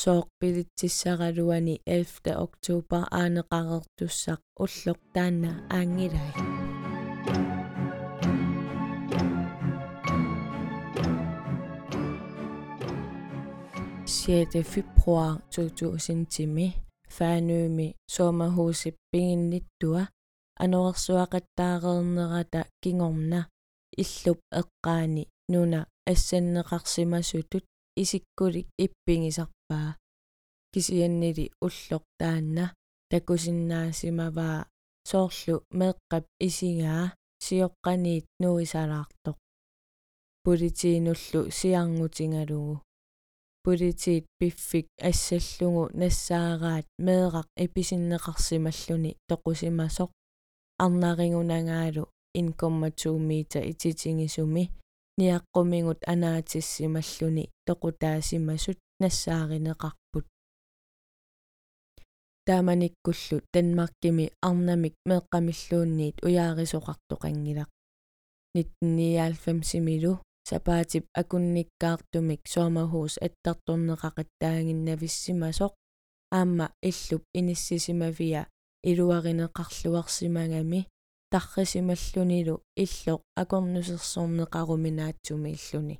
[0.02, 6.32] соок пилитсиссаралуани 11 октoober аанеқарертуссақ уллоқ таанна аангилай
[14.06, 14.64] 6.
[14.74, 16.74] februar 2010
[17.16, 20.04] Fanømi sommerhuset Bingenittua
[20.64, 23.42] ануарсуақаттаареернерата кингорна
[24.02, 27.66] иллуп эққаани нуна ассаннеқарсимасутут
[28.02, 29.98] исиккулик иппингисарпаа.
[30.74, 32.66] кисианнили уллоқ таанна
[33.12, 34.68] такусиннаасимаваа.
[35.10, 37.14] соорлу меэққап исигаа
[37.46, 39.38] сиоққаниит нуисалаартоқ
[40.46, 42.76] политиинуллу сиарнутингалугу
[43.66, 50.10] политиит пиффик ассаллугу нассаараат меэрақ эписиннеқарсималлуни тоқусимасоқ.
[50.84, 52.04] арнаригунагаалу
[52.36, 54.70] 1,2 метр ититингисуми
[55.20, 60.26] ниаққумингут анаатиссималлуни тоқутаасимасут нассааринеқарпут
[62.48, 67.70] тааманиккуллу танмаркими арнамик меэққамиллуунниит уяарисоқартоқангилақ
[68.56, 70.14] 1999 симилу
[70.50, 75.74] сапаатип акунниккаартумик соомахуус аттарторнеқақаттаагиннависсимасоқ
[76.32, 78.42] аама иллуп иниссисимавиа
[78.90, 80.82] илуаринеқарлуарсимагами
[81.36, 85.96] таррисималлунилу иллоқ акорнусерсоорнеқаруминаатсуми иллуни.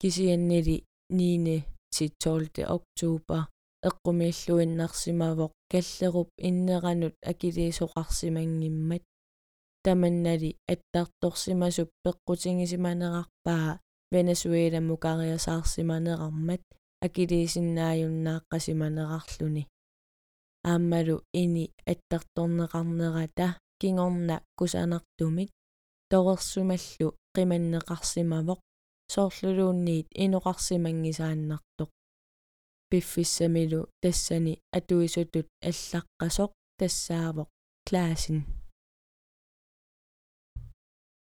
[0.00, 0.76] Кисианнили
[1.10, 3.40] 9 til 12 oktober
[3.88, 9.04] эққумииллуиннарсимавоқ каллеруп иннеранут акилиисоқарсимангиммат
[9.84, 13.70] таманнали аттарторсимасуп пеққутингисиманерарпаа
[14.12, 16.62] венесуэла мукариасаарсиманерармат
[17.06, 19.62] акилиисиннааюннааққасиманерарлуни
[20.70, 23.48] ааммалу ини аттарторнеқарнерата
[23.80, 25.50] кингорна кусанартумик
[26.10, 28.60] торерсумаллу қиманнеқарсимавоқ
[29.14, 31.90] соорлулуунниит иноқарсимангисааннартоқ
[32.90, 37.48] пиффиссамилу тассани атуисутут аллаққасоқ тассаавоқ
[37.86, 38.38] клаасин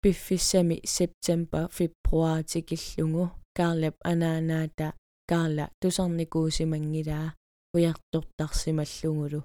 [0.02, 3.24] пиффиссами септембер фебруар тикиллугу
[3.58, 4.88] карлап анаанаата
[5.30, 7.28] карла тусарникуусимангилаа
[7.74, 9.42] уяртортарсималлугулу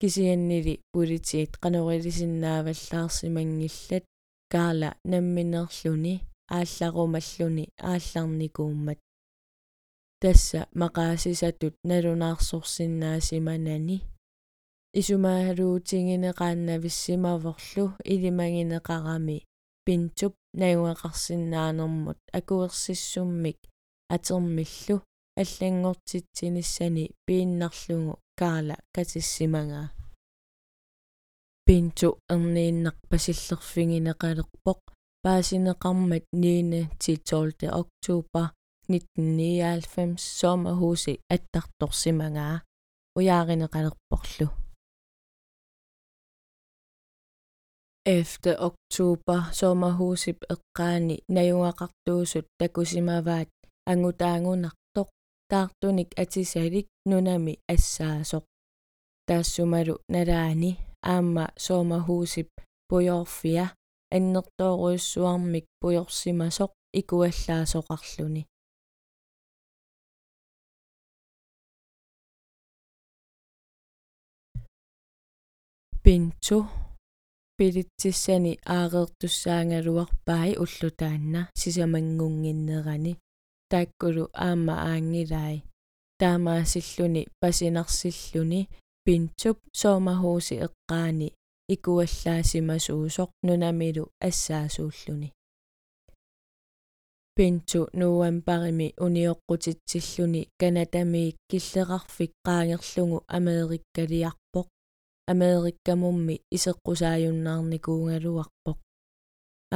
[0.00, 4.04] кисианнили политиит канорилисиннааваллаарсимангиллат
[4.52, 6.14] карла намминерлүни
[6.48, 8.98] аалларумаллуни аалларникууммат.
[10.22, 13.98] Тасса мақаасисатут налунаарсорсиннаасиманани
[14.98, 19.38] исумаалуутингинеқааннависсимаворлу илимагинеқарами
[19.84, 23.58] пинтуп nayungaqarsinnaanermut akuersissumik
[24.14, 24.96] atermillu
[25.40, 29.86] аллангортитсиниссани пииннарлугу kaala катиссимангаа
[31.66, 34.80] пинту эрнииннақ пасиллерфигинеқалерпоқ
[35.24, 38.44] паасинеқармат 9 til 12 oktober
[38.88, 42.54] 1999 sommerhuset аттарторсимангаа
[43.18, 44.48] уяаринеқалерпорлу
[48.06, 53.50] 11 oktober sommerhuset эққаани наюнгақартуусут такусимаваат
[53.92, 54.77] ангутаангунартоқ
[55.50, 58.44] таартуник атисалик нунами ассаасоқ.
[59.28, 60.70] Таассумалу налаани
[61.12, 62.50] аама sommerhuset
[62.88, 63.66] пуйорфиа
[64.16, 68.42] аннертооруйуссуармик пуйорсимасоқ икуаллаасоқарлүни
[76.04, 76.58] пинту
[77.58, 83.12] пилитсиссани аареертуссаангалуарпаи уллутаанна сисамангунгиннерани
[83.70, 85.56] тааккулу аама аангилай
[86.20, 88.60] таамаасиллуни пасинарсиллуни
[89.04, 91.28] пинтуп соомахууси эққаани
[91.74, 95.28] икуаллаасимасуусоқ нунамилу ассаасууллуни.
[97.36, 104.66] Пинту нуампарими униоққутитсиллуни канатамиик киллеқарфик qaangerlugu америккалиарпоқ.
[105.32, 108.78] Америккамумми исеққусааюннаарникуунгалуарпоқ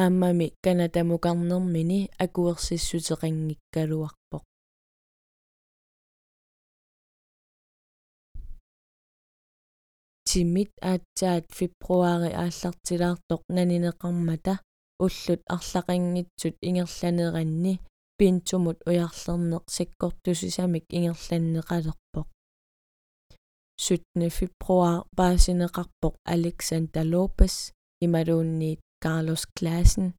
[0.01, 4.45] ааммами канатамукарнермини акуерсиссутеқангиккалуарпоқ
[10.29, 14.55] тимит аатсаат фебруари ааллартилаартоқ нанинеқармата
[15.05, 17.75] уллут арлақангитсут ингерланеранни
[18.19, 22.27] пинтумут уярлернеқ саккортусисамик ингерланнеқалерпоқ
[23.77, 27.55] 17 februar baasineqarpoq Alexander Lopez
[28.05, 30.10] imaluunniit Carlos Claassen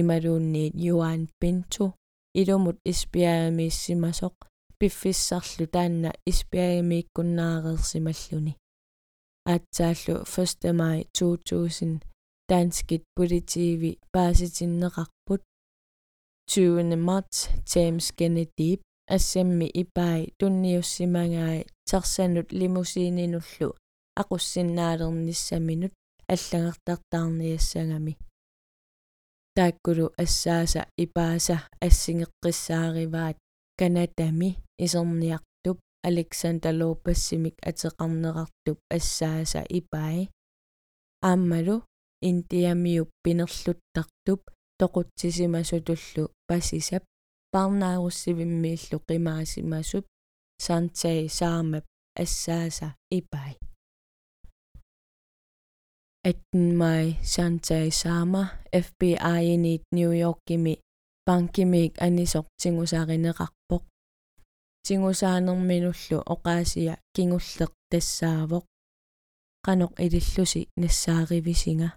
[0.00, 1.86] imaluunniit Joan Pinto
[2.34, 4.34] ilumut ispiaamiissimasoq
[4.78, 8.52] piffissarlu taanna ispiaamiikkunnaareersimalluni
[9.52, 11.92] аатсааллу 1 maj 2000
[12.48, 15.42] Danskit politivi baasitinneqarput
[16.50, 16.96] 20.
[16.96, 17.38] marts
[17.74, 18.70] James Kennedy
[19.16, 23.68] ассамми ипаи тунниуссимагаи терсанут лимусиининуллу
[24.20, 25.94] aqussinnaaleernissaminut
[26.33, 28.13] аллагартартаарниассагами
[29.55, 33.37] тааккулу ассааса ипааса ассигеққиссаариваат
[33.79, 34.49] канатами
[34.83, 35.77] исерниартуп
[36.09, 40.29] александр лопассимик атеқарнеқартуп ассааса ипаи.
[41.21, 41.75] Ааммалу
[42.29, 44.41] индиамиуп пинерлуттартуп
[44.79, 47.03] тоқутсисимасутуллу пасисап
[47.53, 50.05] парнааруссивиммииллу қимаасимасуп
[50.65, 51.85] сантаи саамап
[52.23, 53.62] ассааса ипай
[56.25, 58.41] 18 maj santаи saama
[58.85, 60.73] FBI init New Yorkimi
[61.27, 63.83] банкимик анисоқ тингусааринеқарпоқ
[64.85, 68.65] тингусаанерминуллу оқаасия кингуллеқ тассаавоқ
[69.65, 71.89] qanoq ilillusi nassaaривисинга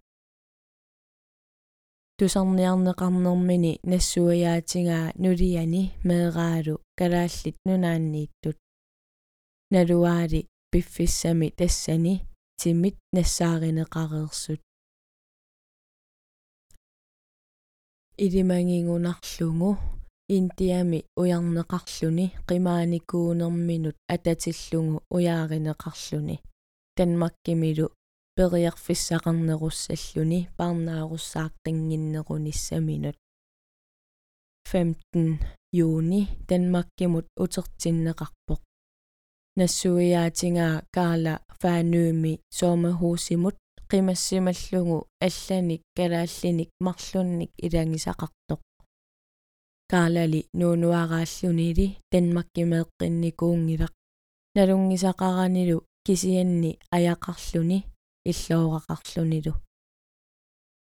[2.18, 8.58] тусарниарнеқарнэрмини нассуяатингаа нулиани меэрааlu калааллит нунааннииттут
[9.74, 12.14] налуаали пиффиссами тассани
[12.60, 14.60] тимит нассааринеқареерсут
[18.24, 19.70] илимангингунарлугу
[20.36, 26.36] индиами уярнеқарлүни қимааникуунерминут ататиллугу уяаринеқарлүни
[26.96, 27.86] танмаккимилу
[28.36, 33.16] периарфиссақарнеруссаллуни парнааруссааққингиннерунissaminut
[34.66, 35.38] 15
[35.72, 38.60] juni Danmarkimut utertinneqarpoq
[39.58, 43.56] нассуиаатингаа каала фаанууми соомахууsimut
[43.90, 44.96] qimассималлугу
[45.26, 48.60] алланик калааллиник марлунник илангисақартоқ
[49.90, 53.94] каалали нуунуарааллунили Danmarkимеэққинникуунгилақ
[54.56, 57.78] налунгисақаранилу кисианни аяқарлүни
[58.30, 59.52] иллоорақарлунилу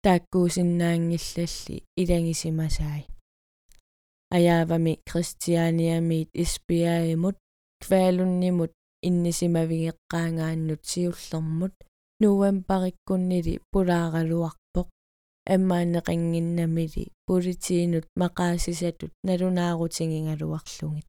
[0.04, 3.04] тааккуусиннаангиллалли илангисимасаи
[4.36, 7.38] аяавами кристианиамиит испиаимут
[7.84, 8.72] кваалуннимут
[9.02, 11.74] иннисимавигеққаангааннут сиуллермут
[12.22, 14.88] нуампариккуннили пулааралуарпоқ
[15.54, 21.08] аммаанеқангиннамили политиинут мақаасисатут налунаарутингингалуарлугит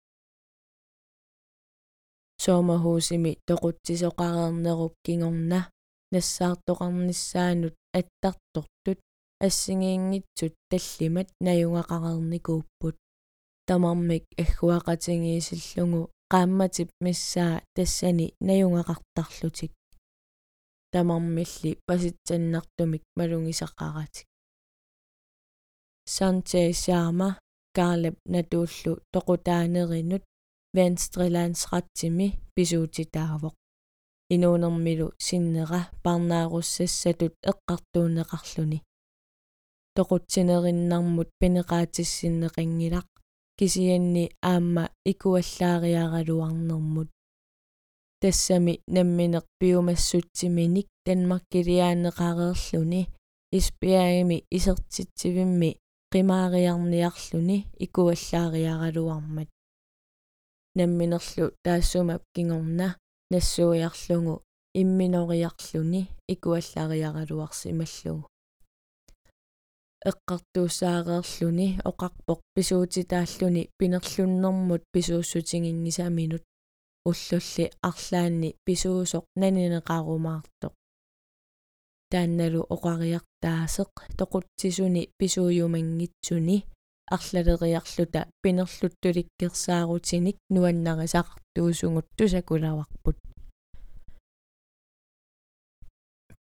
[2.45, 5.61] соомахуусими тоқутсисоқарернеруп кингорна
[6.13, 9.01] нассаартоқарниссаанут аттартортут
[9.47, 12.97] ассигиингитсут таллимат наюнгақарерникууппут
[13.67, 19.73] тамармик аггуақатингиисиллугу qaammatip missaa tassani nayungaqartarlutik
[20.93, 24.27] тамармилли паситсаннартумик малунгисаққаратик
[26.15, 27.29] saantaisiarma
[27.77, 30.25] Kaalep natuullu toqutaanerinut
[30.77, 33.55] Venstrelandsrattimi pisuutitaavoq
[34.35, 38.79] inuunermilu sinnera parnaarussассатут эққартуунеқарлүни
[39.97, 43.09] тоқутсинериnnarmut пинеқаатиссиннеқангилақ
[43.59, 47.09] кисианни аама икуаллаариаралуарнэрмут
[48.21, 53.03] тассами намминеқ пиумассутсиминик танмаркилиаанеқареерлүни
[53.59, 55.71] испиаагими исертитсивимми
[56.13, 59.49] qimaaриарниарлүни икуаллаариаралуармат
[60.79, 62.89] намминерлу таассумап кингорна
[63.33, 64.35] нассуиарлугу
[64.81, 66.03] имминориарлүни
[66.35, 68.27] икуаллаариаралуарсималлугу
[70.11, 76.45] эққартууссаареерлүни оқарпоқ писуутитааллүни пинерлуннэрмут писууссутингингисаминут
[77.09, 80.75] уллулли арлаанни писуусоқ нанинеқарумаартоқ
[82.13, 86.59] таанналу оқариартаасеқ тоқутсисуни писууюмангитсуни
[87.17, 93.17] арлалериарлута пинерлуттуликкерсаарутиник нуаннарисақартуусугут тусакулаварпут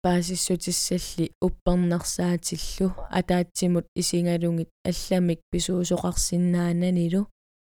[0.03, 7.23] паасиссутиссалли уппернарсаатиллу атаатсимут исингалугит алламик писуусоқарсинаананилу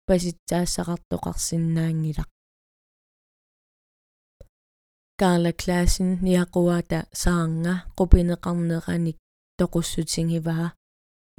[0.09, 2.29] паситсаассақартоқарсинаангилақ
[5.17, 9.17] Карла Клаасен ниақуата саанга qupinеқарнеқаник
[9.59, 10.75] тоқуссутингиваа.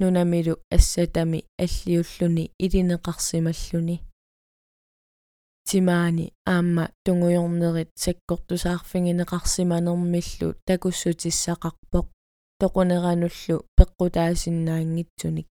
[0.00, 4.00] Нунамилу ассатами аллиуллуни илинеқарсималлуни
[5.68, 12.06] тимаани аама тунгуйорнерит саккортусаарфингинеқарсиманермиллу такуссутиссақарпоқ
[12.60, 15.48] тоқунерануллу пеққутаасиннаангитсуник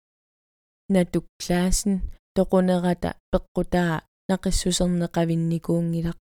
[0.94, 1.94] натук клаасен
[2.36, 3.94] тоқунерата пеққутаа
[4.30, 6.18] нақиссусернеқавинникуунгилақ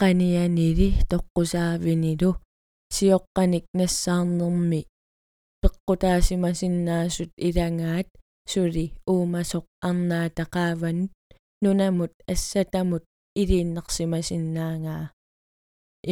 [0.00, 2.30] qanianili toqqusaavinilу
[2.94, 4.80] сиоққаник нассаарнерми
[5.62, 8.08] пеққутаасимасиннаасут илангаат
[8.50, 11.12] сули уумасоқ арнаатақааванут
[11.62, 13.04] нунамут ассатамут
[13.40, 15.04] илииннарсимасиннаангаа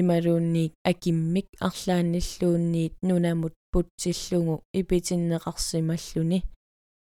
[0.00, 6.38] ималуунниик акиммик арлаанниллуунниит нунамут путсиллугу ипитиннеқарсималлуни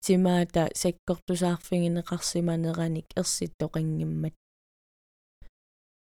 [0.04, 4.36] тимаата саккортусаарфигинеқарсиманераник ерситтоқангиммат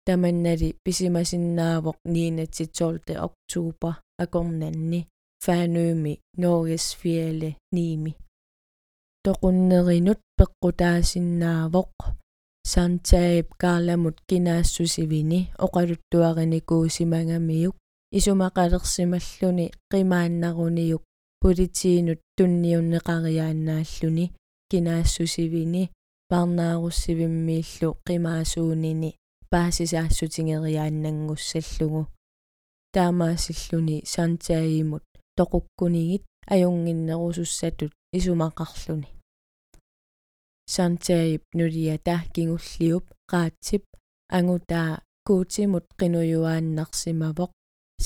[0.06, 5.02] таманнали писимасиннаавоқ ниинатситсоорте октубер акорнанни.
[5.46, 8.12] Фаануими Norges fjälle niimi
[9.24, 11.92] тоқуннеринут пеққутаасиннаавоқ
[12.74, 17.76] сантаип каарламут кинаассусивини оқалуттуариникуусимагамиук
[18.18, 21.04] исумақалерсималлуни қимааннаруниук
[21.42, 24.26] политиинут тунниуннеқариааннааллуни
[24.72, 25.84] кинаассусивини
[26.30, 29.10] парнааруссивиммииллу қимаасуунини
[29.52, 32.02] паасисаассутингериааннангуссаллугу
[32.94, 35.04] таамаасиллуни сантаимут
[35.38, 39.10] тоқуккунигит аюнгиннерусуссатут исумақарлуни
[40.76, 43.84] сантаип нулиата кингуллиуп qaatip
[44.38, 44.92] ангутаа
[45.28, 47.52] куутимут qinuyuaannarsimavoq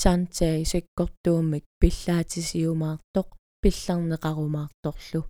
[0.02, 3.28] сантаи саккортуумик пиллаатисиумаартоқ
[3.62, 5.20] пилларнеқарумаарторлу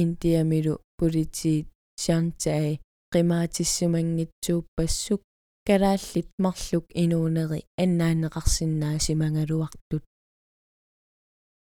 [0.00, 1.66] индиамилу политиит
[2.04, 2.72] сантаи
[3.12, 5.20] qimaatissimangitsuuppassuk
[5.66, 10.04] kalaallit marluk inuuneri аннаанеқарсинаасимангалуартут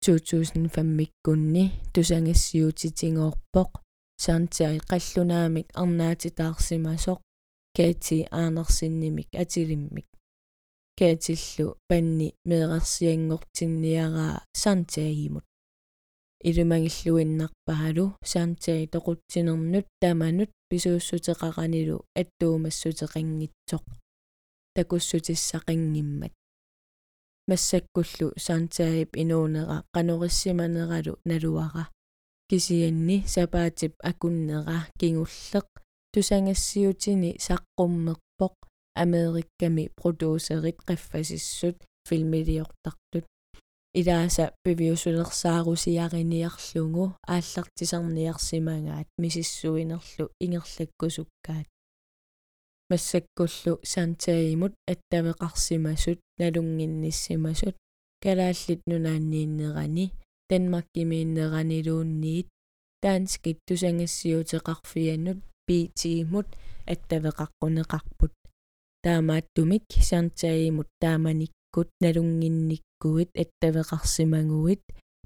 [0.04, 3.70] 2005-миккунни тусангассиутитингоорпоқ
[4.24, 7.18] саантиаи қаллунаамик арнаатитаарсимасоқ
[7.76, 10.08] кати аанерсиннимик атилиммик
[10.98, 15.44] катиллу панни меэрсиангортинниараа саантиагимут
[16.48, 23.84] илумагиллуиннарпаалу саантиаи тоқутсинернут таманут писууссутеқаранилу аттуумассутеқангитсоқ
[24.76, 26.32] такуссутиссақангиммат
[27.48, 31.84] массаккуллу саантаип инуунера канориссиманералу налуара
[32.48, 35.66] кисианни сапаатип акуннера кингуллеқ
[36.12, 38.54] тусангассиутини саққуммерпоқ
[39.04, 41.76] америкками продюсерит қаффасиссут
[42.08, 43.24] филмилиортартут
[43.94, 51.66] илааса пивиусулерсаарусиарiniarlugu ааллартисарниарсимагаат мисиссуинерлу ингерлаккусуккаат
[52.90, 57.76] массаккуллу сантаимут аттавеқарсимасут налунгинниссимасут
[58.22, 60.06] калааллит нунааннииннерани
[60.48, 62.48] данмаркимииннеранилуунниит
[63.02, 66.48] таанскит тусангассиутеқарфианут битимут
[66.92, 68.32] аттавеқаққунеқарпут
[69.04, 74.82] таамааттумик сантаимут тааманиккут налунгинниккуит аттавеқарсимагуит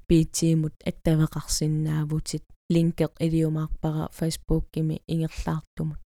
[0.09, 2.43] битимут аттавеқарсиннаавутит
[2.73, 5.99] линкеқ илиумаарпара фейсбуккими ингерлаартумут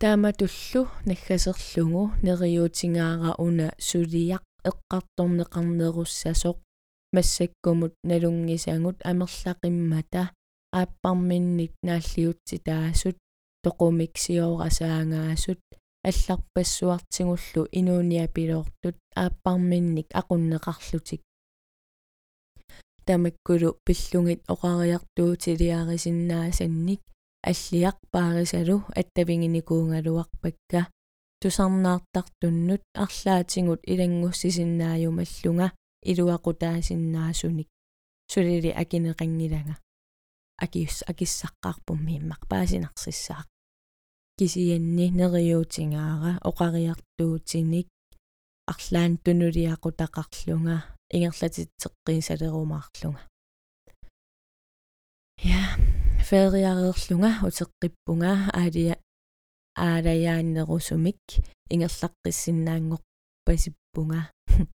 [0.00, 6.56] тааматуллу наггасерлугу нериуутингаара уна сулиақ эққарторнеқарнеруссасоқ
[7.14, 10.22] массаккумут налунгисангут амерлақиммата
[10.72, 13.16] ааппарминник нааллиутситаассут
[13.64, 15.60] тоқумиксиорасаангаасут
[16.08, 21.22] алларпассуартигуллу инууниапилоортут ааппарминник aqunneqarlutik
[23.08, 27.00] тамаккулу пиллугит оқариартуутилиарисиннаасанник.
[27.50, 30.80] Аллиарпаарисалу аттавингиникуунгалуарпакка
[31.40, 35.68] тусарнаартартуннут арлаатингут илангуссисиннааюмаллунга
[36.10, 37.68] илуақутаасиннаасуник
[38.32, 39.74] сулили акинеқангилага
[40.64, 43.46] акиус акиссаққарпумми иммақ паасинарсиссаақ
[44.38, 47.86] кисианни нериуутингаара оқариартуутиник
[48.72, 50.76] арлаан тунулиақутақарлунга
[51.14, 53.22] ингерлатитсеққисалерумаарлунга
[55.56, 55.62] я
[56.28, 58.94] фериареерлунга утеққиппунга аалия
[59.86, 61.20] аалаяаннерусумик
[61.72, 64.22] ингерлаққиссиннаангорпасиппунга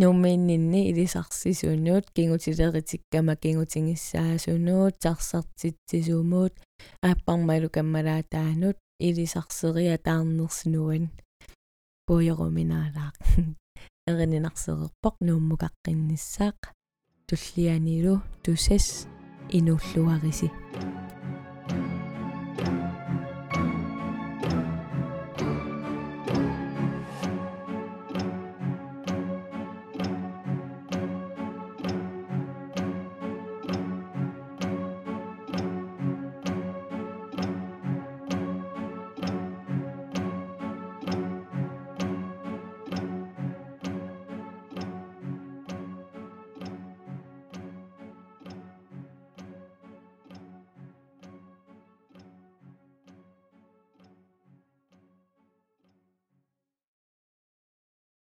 [0.00, 6.54] нумминнинни илисарсисунуут кингутилеритиккама кингутингиссаасунуут сарсартитсисумуут
[7.08, 8.76] ааппармалу каммалаатаанут
[9.08, 11.04] илисарсериа таарнерсинуан
[12.06, 13.16] пуйеруминаалаақ
[14.08, 16.58] эрининарсерерпоқ нууммукаққиннissaaq
[17.28, 18.86] туллианилу тусас
[19.56, 20.48] инуллуариси